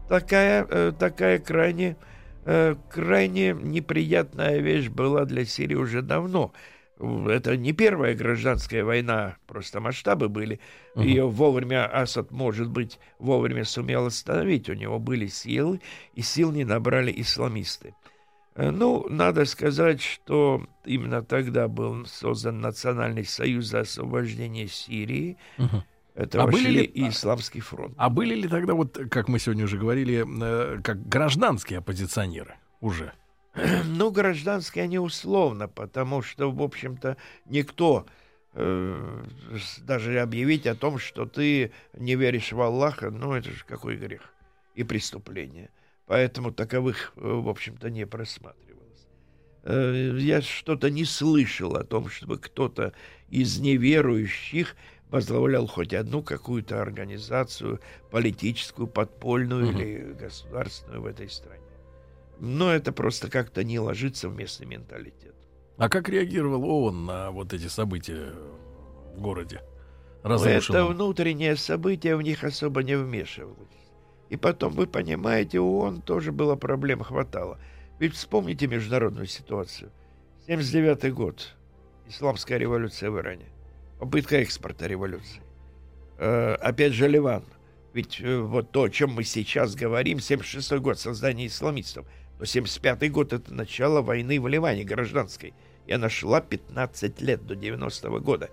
[0.09, 1.97] такая, э, такая крайне,
[2.45, 6.53] э, крайне неприятная вещь была для Сирии уже давно.
[6.99, 10.61] Это не первая гражданская война, просто масштабы были.
[10.95, 11.05] Угу.
[11.05, 14.69] Ее вовремя Асад, может быть, вовремя сумел остановить.
[14.71, 15.81] У него были силы,
[16.14, 17.95] и сил не набрали исламисты.
[18.57, 25.37] Э, ну, надо сказать, что именно тогда был создан Национальный союз за освобождение Сирии.
[25.59, 25.85] Угу
[26.17, 27.95] это а были ли и исламский фронт.
[27.99, 33.13] А были ли тогда, вот, как мы сегодня уже говорили, э, как гражданские оппозиционеры уже?
[33.85, 38.07] Ну, гражданские они условно, потому что, в общем-то, никто
[38.55, 39.25] э,
[39.83, 44.23] даже объявить о том, что ты не веришь в Аллаха, ну, это же какой грех
[44.75, 45.69] и преступление.
[46.07, 49.07] Поэтому таковых, э, в общем-то, не просматривалось.
[49.65, 52.95] Э, я что-то не слышал о том, чтобы кто-то
[53.29, 54.77] из неверующих
[55.11, 59.79] возглавлял хоть одну какую-то организацию политическую, подпольную угу.
[59.79, 61.62] или государственную в этой стране.
[62.38, 65.35] Но это просто как-то не ложится в местный менталитет.
[65.79, 68.33] А как реагировал ООН на вот эти события
[69.14, 69.62] в городе?
[70.81, 73.57] Это внутреннее событие, в них особо не вмешивалось.
[74.29, 77.59] И потом, вы понимаете, у ООН тоже было проблем хватало.
[78.01, 79.92] Ведь вспомните международную ситуацию.
[80.47, 81.55] 79 год.
[82.09, 83.47] Исламская революция в Иране
[83.99, 85.43] попытка экспорта революции.
[86.19, 87.45] Э, опять же, Ливан.
[87.93, 92.07] Ведь э, вот то, о чем мы сейчас говорим, 76 год создания исламистов,
[92.39, 95.55] но 75 год это начало войны в Ливане гражданской.
[95.87, 98.51] И она шла 15 лет до 90-го года.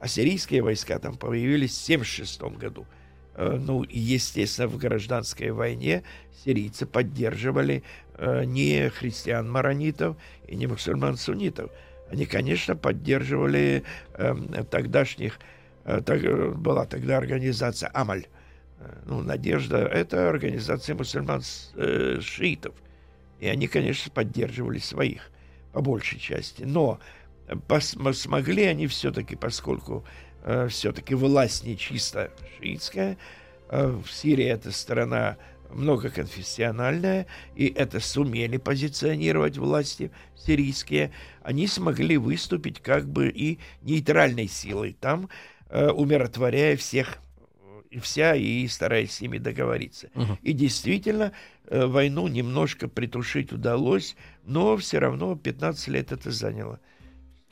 [0.00, 2.86] А сирийские войска там появились в 76 году.
[3.34, 6.02] Э, ну, естественно, в гражданской войне
[6.44, 7.82] сирийцы поддерживали
[8.16, 11.70] э, не христиан-маронитов и не мусульман-суннитов–
[12.12, 14.34] они, конечно, поддерживали э,
[14.70, 15.40] тогдашних,
[15.84, 16.20] э, так,
[16.58, 18.26] была тогда организация Амаль,
[18.78, 22.74] э, ну, Надежда, это организация мусульман-шиитов.
[22.74, 25.30] Э, и они, конечно, поддерживали своих
[25.72, 26.64] по большей части.
[26.64, 27.00] Но
[28.12, 30.04] смогли они все-таки, поскольку
[30.44, 33.16] э, все-таки власть не чисто шиитская,
[33.70, 35.38] э, в Сирии эта страна
[35.74, 44.96] многоконфессиональная, и это сумели позиционировать власти сирийские, они смогли выступить как бы и нейтральной силой
[45.00, 45.28] там,
[45.68, 47.18] э, умиротворяя всех
[47.92, 50.08] и вся, и стараясь с ними договориться.
[50.14, 50.38] Угу.
[50.42, 51.32] И действительно,
[51.66, 56.80] э, войну немножко притушить удалось, но все равно 15 лет это заняло.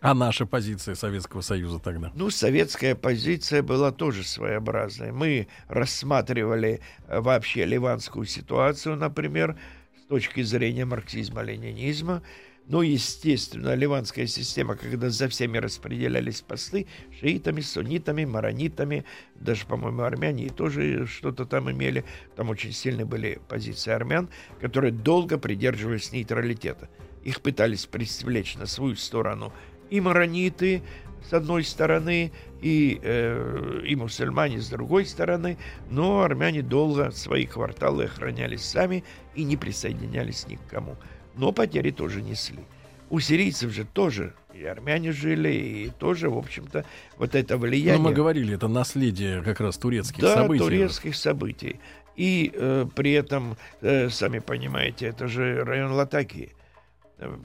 [0.00, 2.10] А наша позиция Советского Союза тогда?
[2.14, 5.12] Ну, советская позиция была тоже своеобразная.
[5.12, 9.58] Мы рассматривали э, вообще ливанскую ситуацию, например,
[10.02, 12.22] с точки зрения марксизма-ленинизма.
[12.66, 16.86] Ну, естественно, ливанская система, когда за всеми распределялись посты,
[17.20, 22.06] шиитами, суннитами, маронитами, даже, по-моему, армяне тоже что-то там имели.
[22.36, 24.30] Там очень сильные были позиции армян,
[24.62, 26.88] которые долго придерживались нейтралитета.
[27.22, 29.52] Их пытались привлечь на свою сторону
[29.90, 30.83] и марониты,
[31.29, 35.59] с одной стороны, и, э, и мусульмане с другой стороны,
[35.90, 40.96] но армяне долго свои кварталы охраняли сами и не присоединялись ни к кому
[41.40, 42.64] но потери тоже несли.
[43.09, 46.85] У сирийцев же тоже и армяне жили, и тоже, в общем-то,
[47.16, 47.96] вот это влияние...
[47.96, 50.59] Ну, мы говорили, это наследие как раз турецких да, событий.
[50.59, 51.81] Да, турецких событий.
[52.16, 56.53] И э, при этом, э, сами понимаете, это же район Латакии,
[57.18, 57.37] э,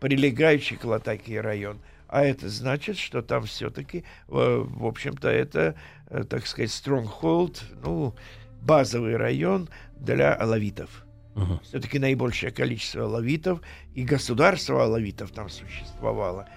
[0.00, 1.80] прилегающий к Латакии район.
[2.08, 5.76] А это значит, что там все-таки, э, в общем-то, это,
[6.08, 8.14] э, так сказать, stronghold, ну,
[8.60, 11.06] базовый район для алавитов.
[11.36, 11.60] Угу.
[11.62, 13.60] Все-таки наибольшее количество алавитов
[13.94, 16.48] и государство алавитов там существовало.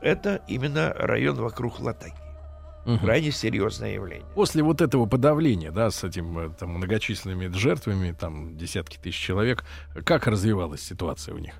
[0.00, 2.16] Это именно район вокруг Латаки.
[2.86, 2.98] Угу.
[2.98, 4.26] Крайне серьезное явление.
[4.34, 9.64] После вот этого подавления, да, с этим э, там, многочисленными жертвами, там десятки тысяч человек,
[10.04, 11.54] как развивалась ситуация у них?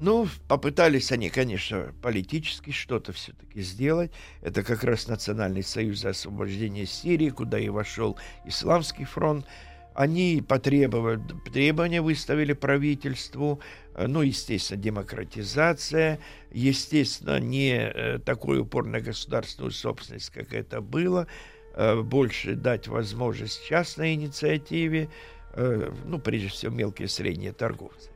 [0.00, 4.10] Ну, попытались они, конечно, политически что-то все-таки сделать.
[4.40, 9.44] Это как раз Национальный союз за освобождение Сирии, куда и вошел Исламский фронт.
[9.92, 11.20] Они потребовали,
[11.52, 13.60] требования выставили правительству,
[13.94, 16.18] э, ну, естественно, демократизация,
[16.50, 21.26] естественно, не э, такой упор на государственную собственность, как это было,
[21.74, 25.10] э, больше дать возможность частной инициативе,
[25.56, 28.09] ну, прежде всего, мелкие и средние торговцы.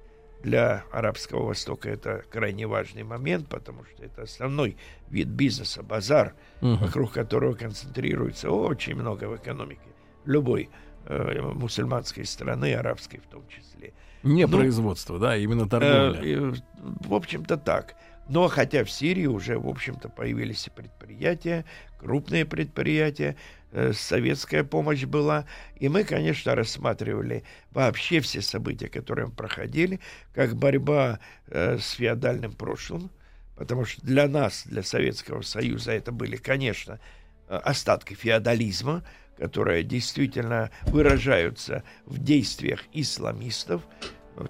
[0.44, 4.76] Для Арабского Востока это крайне важный момент, потому что это основной
[5.08, 6.74] вид бизнеса, базар, угу.
[6.74, 9.80] вокруг которого концентрируется очень много в экономике
[10.26, 10.68] любой
[11.06, 13.94] э, мусульманской страны, арабской в том числе.
[14.22, 16.20] Не ну, производство, да, именно торговля.
[16.22, 17.94] Э, в общем-то так.
[18.28, 21.64] Но хотя в Сирии уже, в общем-то, появились и предприятия,
[21.98, 25.46] крупные предприятия, э, советская помощь была.
[25.76, 30.00] И мы, конечно, рассматривали вообще все события, которые мы проходили,
[30.32, 33.10] как борьба э, с феодальным прошлым,
[33.56, 37.00] потому что для нас, для Советского Союза, это были, конечно,
[37.48, 39.04] э, остатки феодализма,
[39.38, 43.82] которые действительно выражаются в действиях исламистов,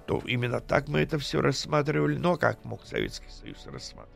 [0.05, 2.17] то именно так мы это все рассматривали.
[2.17, 4.14] Но как мог Советский Союз рассматривать?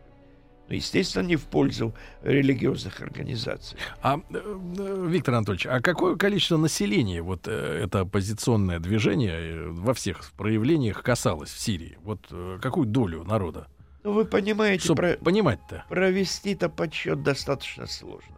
[0.70, 3.78] Ну, естественно, не в пользу религиозных организаций.
[4.04, 9.96] А, э, Виктор Анатольевич, а какое количество населения вот э, это оппозиционное движение э, во
[9.96, 11.98] всех проявлениях касалось в Сирии?
[12.04, 13.68] Вот какую долю народа?
[14.04, 15.18] Ну, вы понимаете, про...
[15.18, 15.86] понимать-то.
[15.90, 18.36] Провести-то подсчет достаточно сложно.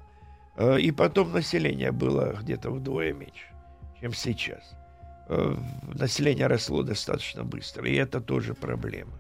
[0.79, 3.47] И потом население было где-то вдвое меньше,
[3.99, 4.73] чем сейчас.
[5.27, 9.13] Население росло достаточно быстро, и это тоже проблема.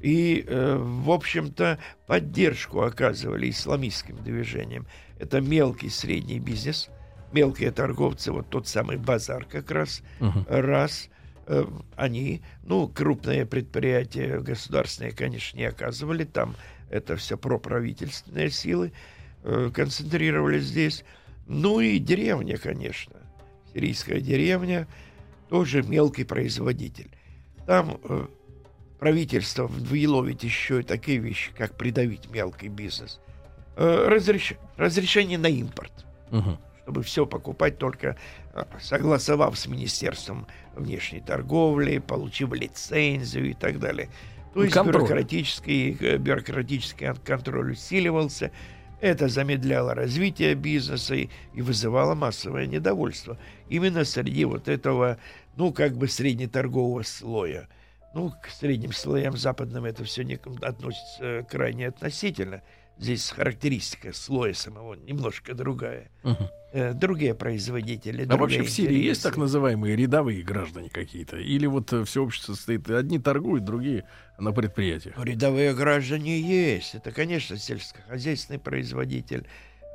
[0.00, 4.86] И, э, в общем-то, поддержку оказывали исламистским движением.
[5.18, 6.88] Это мелкий средний бизнес,
[7.32, 10.60] мелкие торговцы, вот тот самый базар как раз, uh-huh.
[10.60, 11.08] раз
[11.96, 16.54] они, ну, крупные предприятия государственные, конечно, не оказывали, там
[16.90, 18.92] это все проправительственные силы,
[19.44, 21.04] Э, концентрировались здесь.
[21.46, 23.16] Ну и деревня, конечно.
[23.72, 24.86] Сирийская деревня,
[25.48, 27.10] тоже мелкий производитель.
[27.66, 27.98] Там
[28.98, 33.20] правительство выловит еще и такие вещи, как придавить мелкий бизнес.
[33.76, 34.54] Э, разреш...
[34.76, 35.92] Разрешение на импорт.
[36.30, 36.58] Угу.
[36.82, 38.16] Чтобы все покупать только
[38.54, 44.08] э, согласовав с Министерством внешней торговли, получив лицензию и так далее.
[44.54, 45.02] То есть контроль.
[45.02, 48.50] бюрократический, э, бюрократический контроль усиливался.
[49.00, 53.38] Это замедляло развитие бизнеса и, и вызывало массовое недовольство.
[53.68, 55.18] Именно среди вот этого,
[55.56, 57.68] ну, как бы среднеторгового слоя.
[58.18, 62.62] Ну, к средним слоям западным это все не относится крайне относительно.
[62.98, 66.10] Здесь характеристика слоя самого немножко другая.
[66.24, 66.50] Угу.
[66.72, 68.26] Э, другие производители.
[68.28, 71.36] А вообще в Сирии есть так называемые рядовые граждане какие-то?
[71.36, 74.04] Или вот э, все общество стоит, одни торгуют, другие
[74.36, 75.14] на предприятиях?
[75.16, 76.96] Рядовые граждане есть.
[76.96, 79.46] Это, конечно, сельскохозяйственный производитель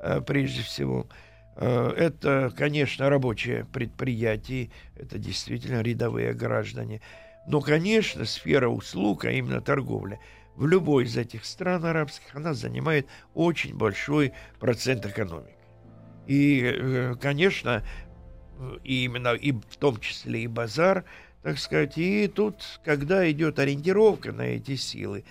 [0.01, 1.07] э, прежде всего.
[1.55, 6.99] Это, конечно, рабочие предприятия, это действительно рядовые граждане.
[7.47, 10.19] Но, конечно, сфера услуг, а именно торговля–
[10.55, 15.55] в любой из этих стран арабских она занимает очень большой процент экономики.
[16.27, 17.83] И, э, конечно,
[18.83, 21.05] и именно и в том числе и базар,
[21.41, 25.25] так сказать, и тут, когда идет ориентировка на эти силы,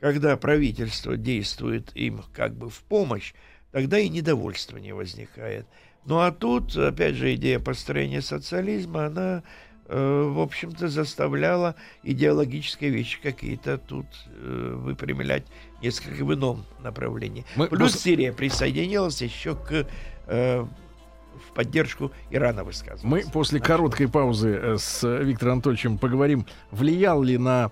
[0.00, 3.32] когда правительство действует им как бы в помощь,
[3.72, 5.66] тогда и недовольство не возникает.
[6.04, 9.42] Ну а тут, опять же, идея построения социализма, она
[9.88, 15.44] в общем-то, заставляла идеологические вещи какие-то тут э, выпрямлять
[15.82, 17.44] несколько в ином направлении.
[17.54, 17.94] Мы Плюс.
[17.94, 19.86] Сирия присоединилась еще к
[20.26, 20.66] э,
[21.36, 23.06] в поддержку Ирана высказывался.
[23.06, 27.70] Мы после Значит, короткой паузы э, с Виктором Анатольевичем поговорим, влиял ли на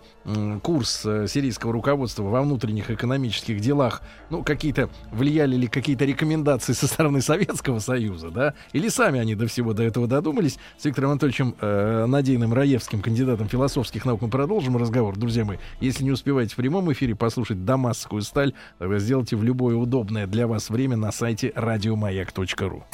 [0.63, 6.87] курс э, сирийского руководства во внутренних экономических делах, ну, какие-то, влияли ли какие-то рекомендации со
[6.87, 10.59] стороны Советского Союза, да, или сами они до всего до этого додумались.
[10.79, 15.17] С Виктором Анатольевичем э, Надеяным Раевским, кандидатом философских наук, мы продолжим разговор.
[15.17, 19.77] Друзья мои, если не успеваете в прямом эфире послушать «Дамасскую сталь», тогда сделайте в любое
[19.77, 22.85] удобное для вас время на сайте радиомаяк.ру.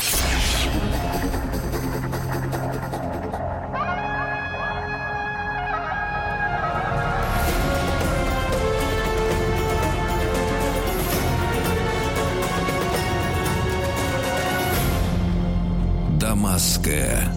[16.91, 17.33] Дамасская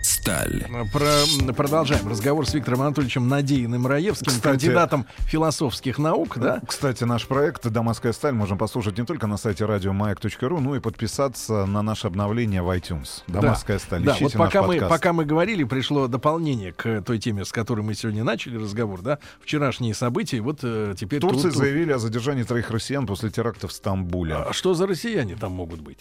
[0.00, 0.64] сталь.
[0.92, 6.38] Про, продолжаем разговор с Виктором Анатольевичем Надеиным Раевским, кстати, кандидатом философских наук.
[6.38, 6.60] Да?
[6.66, 11.66] Кстати, наш проект «Дамасская сталь» можно послушать не только на сайте радиомаяк.ру, но и подписаться
[11.66, 13.22] на наше обновление в iTunes.
[13.26, 13.84] «Дамасская да.
[13.84, 14.02] сталь».
[14.04, 17.94] Да, вот пока мы, пока мы говорили, пришло дополнение к той теме, с которой мы
[17.94, 19.02] сегодня начали разговор.
[19.02, 19.18] Да?
[19.40, 21.20] Вчерашние события, вот э, теперь...
[21.20, 24.36] Турции тут, заявили о задержании троих россиян после теракта в Стамбуле.
[24.36, 25.98] А что за россияне там могут быть?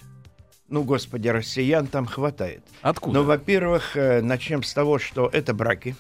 [0.70, 2.64] Ну, господи, россиян там хватает.
[2.82, 3.20] Откуда?
[3.20, 5.96] Ну, во-первых, э, начнем с того, что это браки.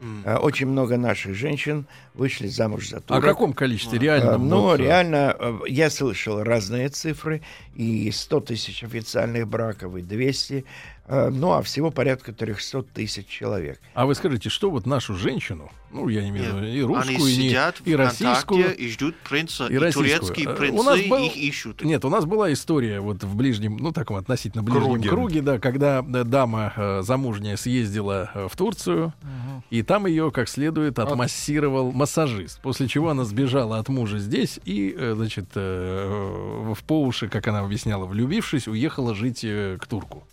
[0.00, 0.38] Mm.
[0.38, 3.24] Очень много наших женщин вышли замуж за турок.
[3.24, 4.38] О каком количестве реально?
[4.38, 4.78] Ну, вот...
[4.78, 7.42] реально, э, я слышал разные цифры.
[7.74, 10.64] И 100 тысяч официальных браков, и 200.
[11.08, 13.80] Ну, а всего порядка 300 тысяч человек.
[13.94, 17.16] А вы скажите, что вот нашу женщину, ну, я не имею в виду и русскую,
[17.16, 18.76] Они и, сидят и российскую.
[18.76, 21.24] и ждут принца, и, и турецкие принцы у нас был...
[21.24, 21.82] их ищут.
[21.82, 25.58] Нет, у нас была история вот в ближнем, ну, таком относительно ближнем круге, круге да,
[25.58, 29.62] когда дама э, замужняя съездила э, в Турцию, угу.
[29.70, 34.94] и там ее как следует отмассировал массажист, после чего она сбежала от мужа здесь и,
[34.96, 40.26] э, значит, э, в по уши, как она объясняла, влюбившись, уехала жить э, к турку.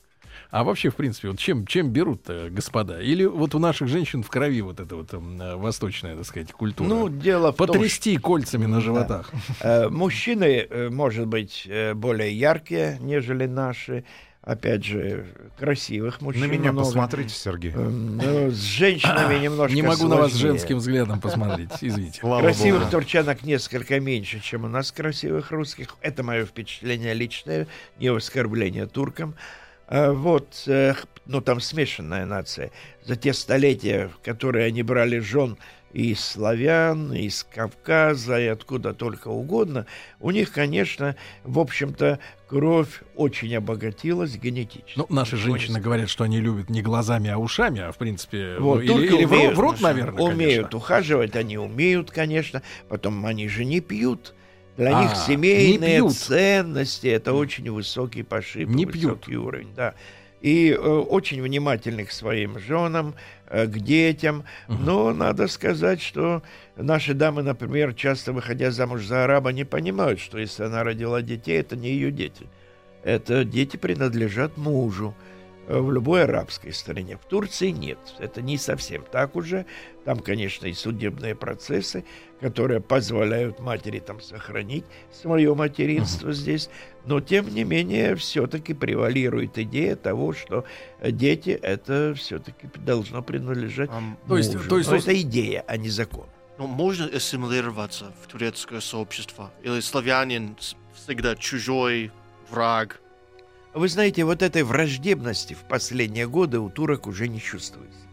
[0.51, 3.01] А вообще, в принципе, вот чем, чем берут господа?
[3.01, 6.87] Или вот у наших женщин в крови вот эта вот э, восточная, так сказать, культура?
[6.87, 8.27] Ну, дело в Потрясти том, что...
[8.27, 9.31] кольцами на животах.
[9.61, 9.85] Да.
[9.85, 14.03] Э, мужчины, э, может быть, более яркие, нежели наши
[14.45, 15.25] опять же,
[15.57, 16.43] красивых мужчин.
[16.43, 16.85] На меня много.
[16.85, 17.71] посмотрите, Сергей.
[17.71, 20.15] Ну, с женщинами немножко Не могу сложнее.
[20.15, 22.21] на вас женским взглядом посмотреть, извините.
[22.21, 22.91] красивых Богу.
[22.91, 25.95] турчанок несколько меньше, чем у нас красивых русских.
[26.01, 27.67] Это мое впечатление личное,
[27.99, 29.33] не оскорбление туркам.
[29.88, 30.67] А вот,
[31.25, 32.71] ну там смешанная нация,
[33.03, 35.57] за те столетия, в которые они брали жен
[35.95, 39.86] из славян, из Кавказа и откуда только угодно,
[40.19, 41.15] у них, конечно,
[41.45, 42.19] в общем-то,
[42.49, 44.97] кровь очень обогатилась генетически.
[44.97, 48.57] Ну, наши женщины говорят, что они любят не глазами, а ушами, а в принципе...
[48.59, 50.77] Вот, ну, или, или умеют, врут, наверное, Умеют конечно.
[50.77, 52.61] ухаживать, они умеют, конечно.
[52.89, 54.33] Потом они же не пьют.
[54.78, 59.45] Для а, них семейные ценности это очень высокий пошиб, не высокий пьют.
[59.45, 59.93] уровень, да.
[60.41, 63.15] И э, очень внимательны к своим женам,
[63.47, 64.43] э, к детям.
[64.67, 64.78] Угу.
[64.78, 66.43] Но надо сказать, что
[66.76, 71.59] наши дамы, например, часто выходя замуж за араба, не понимают, что если она родила детей,
[71.59, 72.47] это не ее дети.
[73.03, 75.15] Это дети принадлежат мужу
[75.68, 77.18] в любой арабской стране.
[77.18, 77.97] В Турции нет.
[78.20, 79.66] Это не совсем так уже.
[80.03, 82.05] Там, конечно, и судебные процессы,
[82.39, 86.34] которые позволяют матери там сохранить свое материнство uh-huh.
[86.34, 86.70] здесь.
[87.05, 90.66] Но, тем не менее, все-таки превалирует идея того, что
[91.03, 94.18] дети это все-таки должно принадлежать um, мужу.
[94.28, 96.28] То есть, то есть, Но это идея, а не закон.
[96.57, 99.51] Но можно ассимилироваться в турецкое сообщество?
[99.63, 100.55] Или славянин
[100.93, 102.11] всегда чужой
[102.49, 103.01] враг?
[103.76, 108.05] Вы знаете, вот этой враждебности в последние годы у турок уже не чувствуется.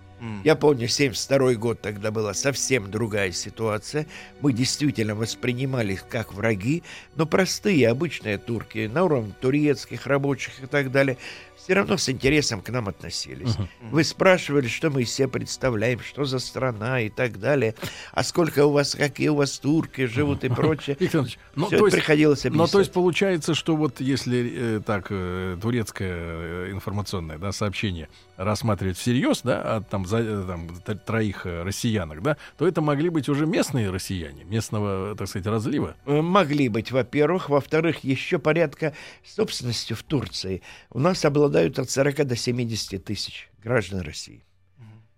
[0.45, 4.07] Я помню, 72 год тогда была совсем другая ситуация.
[4.41, 6.83] Мы действительно воспринимали их как враги,
[7.17, 11.19] но простые, обычные турки, на уровне турецких рабочих и так далее,
[11.63, 13.51] все равно с интересом к нам относились.
[13.51, 13.69] Uh-huh.
[13.91, 17.77] Вы спрашивали, что мы из себя представляем, что за страна и так далее,
[18.13, 20.97] а сколько у вас, какие у вас турки живут и прочее.
[21.01, 22.59] Виктор ну, то есть, приходилось объяснять.
[22.59, 28.09] Но то есть получается, что вот если э, так э, турецкое э, информационное да, сообщение
[28.37, 33.09] рассматривать всерьез, да, а там, за, э, там троих э, россиянок, да, то это могли
[33.09, 35.97] быть уже местные россияне, местного, так сказать, разлива?
[36.07, 37.49] Могли быть, во-первых.
[37.49, 38.95] Во-вторых, еще порядка
[39.25, 40.63] собственностью в Турции.
[40.91, 44.45] У нас обладают от 40 до 70 тысяч граждан России.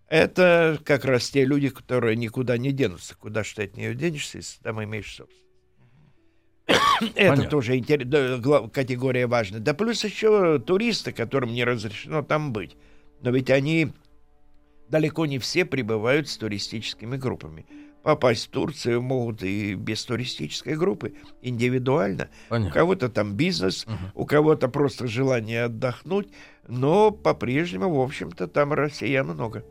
[0.09, 3.17] Это как раз те люди, которые никуда не денутся.
[3.17, 5.45] Куда что от нее денешься, если там имеешь собственность.
[6.67, 7.51] Это Понятно.
[7.51, 9.61] тоже интерес, категория важная.
[9.61, 12.77] Да плюс еще туристы, которым не разрешено там быть.
[13.21, 13.93] Но ведь они
[14.89, 17.67] далеко не все прибывают с туристическими группами.
[18.03, 22.29] Попасть в Турцию могут и без туристической группы, индивидуально.
[22.51, 22.71] Понятно.
[22.71, 24.23] У кого-то там бизнес, угу.
[24.23, 26.29] у кого-то просто желание отдохнуть
[26.69, 29.65] но по-прежнему, в общем-то, там россиян много.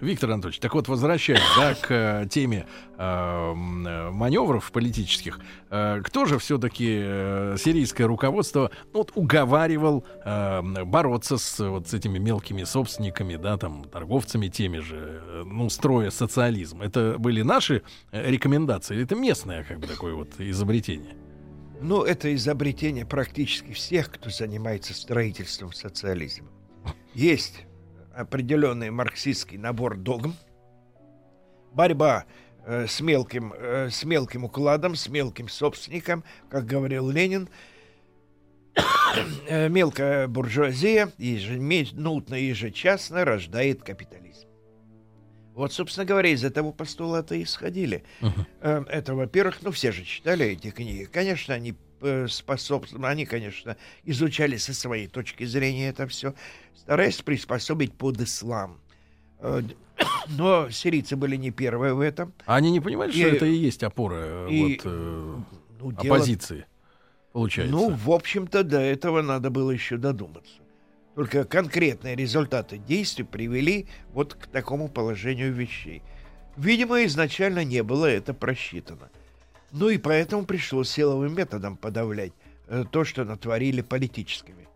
[0.00, 2.66] Виктор Анатольевич, так вот, возвращаясь да, к э, теме
[2.98, 5.40] э, маневров политических,
[5.70, 11.94] э, кто же все-таки э, сирийское руководство ну, вот, уговаривал э, бороться с вот с
[11.94, 16.82] этими мелкими собственниками, да, там, торговцами теми же, э, ну, строя социализм?
[16.82, 17.82] Это были наши
[18.12, 21.14] э, рекомендации или это местное, как бы, такое вот изобретение?
[21.80, 26.48] Ну, это изобретение практически всех, кто занимается строительством социализма.
[27.14, 27.64] Есть
[28.14, 30.34] определенный марксистский набор догм,
[31.72, 32.24] борьба
[32.64, 37.48] э, с, мелким, э, с мелким укладом, с мелким собственником, как говорил Ленин,
[39.48, 44.48] э, мелкая буржуазия ежеминутно ежечасно рождает капитализм.
[45.54, 48.02] Вот, собственно говоря, из этого постулата исходили.
[48.20, 48.88] Uh-huh.
[48.88, 51.04] Это, во-первых, ну, все же читали эти книги.
[51.04, 56.34] Конечно, они э, способствовали, они, конечно, изучали со своей точки зрения это все,
[56.76, 58.80] стараясь приспособить под ислам.
[59.38, 59.62] Э,
[60.30, 62.32] но сирийцы были не первые в этом.
[62.46, 65.36] А они не понимали, и, что это и есть опора и, вот, э,
[65.78, 66.66] ну, оппозиции, дело,
[67.32, 67.72] получается?
[67.72, 70.63] Ну, в общем-то, до этого надо было еще додуматься.
[71.14, 76.02] Только конкретные результаты действий привели вот к такому положению вещей.
[76.56, 79.10] Видимо, изначально не было это просчитано.
[79.72, 82.32] Ну и поэтому пришлось силовым методом подавлять
[82.68, 84.68] э, то, что натворили политическими,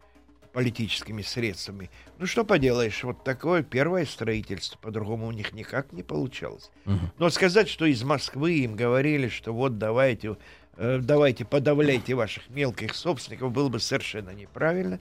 [0.52, 1.90] политическими средствами.
[2.18, 6.70] Ну что поделаешь, вот такое первое строительство, по-другому у них никак не получалось.
[6.86, 6.98] Угу.
[7.18, 10.36] Но сказать, что из Москвы им говорили, что вот давайте,
[10.76, 14.98] э, давайте подавляйте ваших мелких собственников, было бы совершенно неправильно.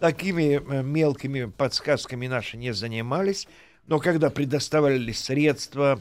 [0.00, 3.46] Такими э, мелкими подсказками наши не занимались,
[3.86, 6.00] но когда предоставляли средства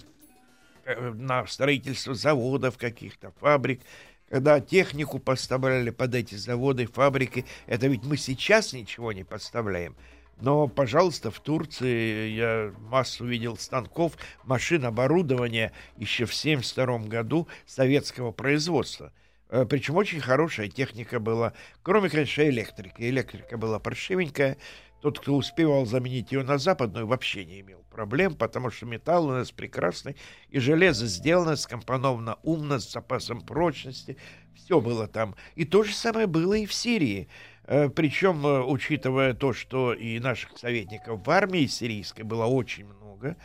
[0.86, 3.82] э, на строительство заводов каких-то, фабрик,
[4.30, 9.98] когда технику поставляли под эти заводы, фабрики, это ведь мы сейчас ничего не поставляем.
[10.40, 14.14] Но, пожалуйста, в Турции я массу видел станков,
[14.46, 19.12] машин, оборудования еще в 1972 году советского производства–
[19.50, 21.54] Причем очень хорошая техника была.
[21.82, 23.02] Кроме, конечно, электрики.
[23.02, 24.58] Электрика была паршивенькая.
[25.02, 29.32] Тот, кто успевал заменить ее на западную, вообще не имел проблем, потому что металл у
[29.32, 30.16] нас прекрасный,
[30.50, 34.18] и железо сделано, скомпоновано умно, с запасом прочности.
[34.56, 35.36] Все было там.
[35.56, 37.28] И то же самое было и в Сирии.
[37.64, 43.32] Э, Причем, э, учитывая то, что и наших советников в армии сирийской было очень много,
[43.32, 43.36] Э,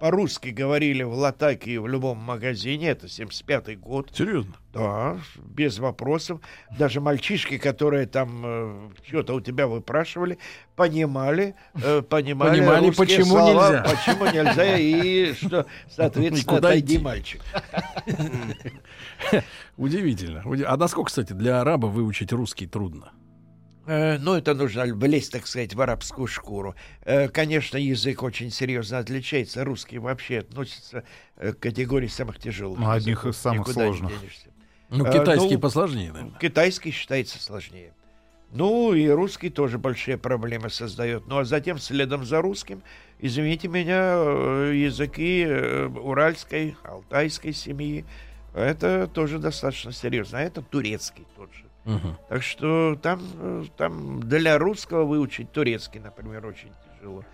[0.00, 4.10] по-русски говорили в Латаке в любом магазине, это 75-й год.
[4.14, 4.54] Серьезно?
[4.72, 6.40] Да, без вопросов.
[6.78, 10.38] Даже мальчишки, которые там э, что-то у тебя выпрашивали,
[10.74, 13.82] понимали, э, понимали, понимали почему слова, нельзя.
[13.82, 17.42] Почему нельзя и что, соответственно, отойди, мальчик.
[19.76, 20.42] Удивительно.
[20.66, 23.12] А насколько, кстати, для араба выучить русский трудно?
[23.86, 26.74] Э, ну, это нужно влезть, так сказать, в арабскую шкуру.
[27.02, 29.64] Э, конечно, язык очень серьезно отличается.
[29.64, 31.04] Русский вообще относится
[31.36, 32.78] э, к категории самых тяжелых.
[32.78, 34.12] Ну, одних из самых сложных.
[34.90, 36.38] Ну, китайский ну, посложнее, наверное.
[36.38, 37.92] Китайский считается сложнее.
[38.52, 41.26] Ну, и русский тоже большие проблемы создает.
[41.26, 42.82] Ну, а затем, следом за русским,
[43.18, 44.12] извините меня,
[44.70, 48.04] языки уральской, алтайской семьи,
[48.54, 50.38] это тоже достаточно серьезно.
[50.38, 51.64] А это турецкий тот же.
[51.86, 52.16] Угу.
[52.28, 57.24] Так что там, там для русского выучить турецкий, например, очень тяжело.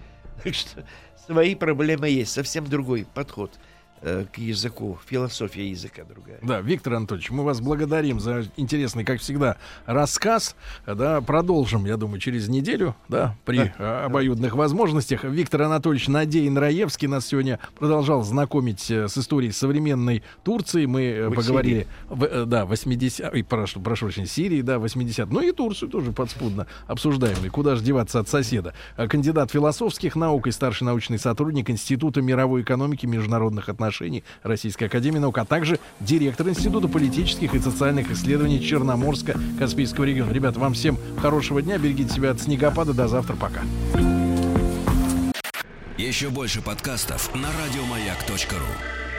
[0.43, 0.85] Так что
[1.27, 3.59] свои проблемы есть, совсем другой подход.
[4.03, 6.39] Э, к языку, философия языка другая.
[6.41, 10.57] Да, Виктор Анатольевич, мы вас благодарим за интересный, как всегда, рассказ.
[10.87, 14.57] Да, продолжим, я думаю, через неделю, да, при да, а, обоюдных да.
[14.57, 15.25] возможностях.
[15.25, 20.87] Виктор Анатольевич Надеин Раевский нас сегодня продолжал знакомить э, с историей современной Турции.
[20.87, 25.43] Мы э, Вы поговорили, в, да, 80, ой, прошу, прошу прощения, Сирии, да, 80, ну
[25.43, 27.37] и Турцию тоже подспудно обсуждаем.
[27.45, 28.73] И куда же деваться от соседа?
[28.97, 34.85] Кандидат философских наук и старший научный сотрудник Института мировой экономики и международных отношений отношений Российской
[34.85, 40.33] Академии Наук, а также директор Института политических и социальных исследований Черноморска-Каспийского региона.
[40.33, 43.63] Ребята, вам всем хорошего дня, берегите себя от снегопада, до завтра, пока.
[45.99, 49.10] Еще больше подкастов на радиомаяк.ру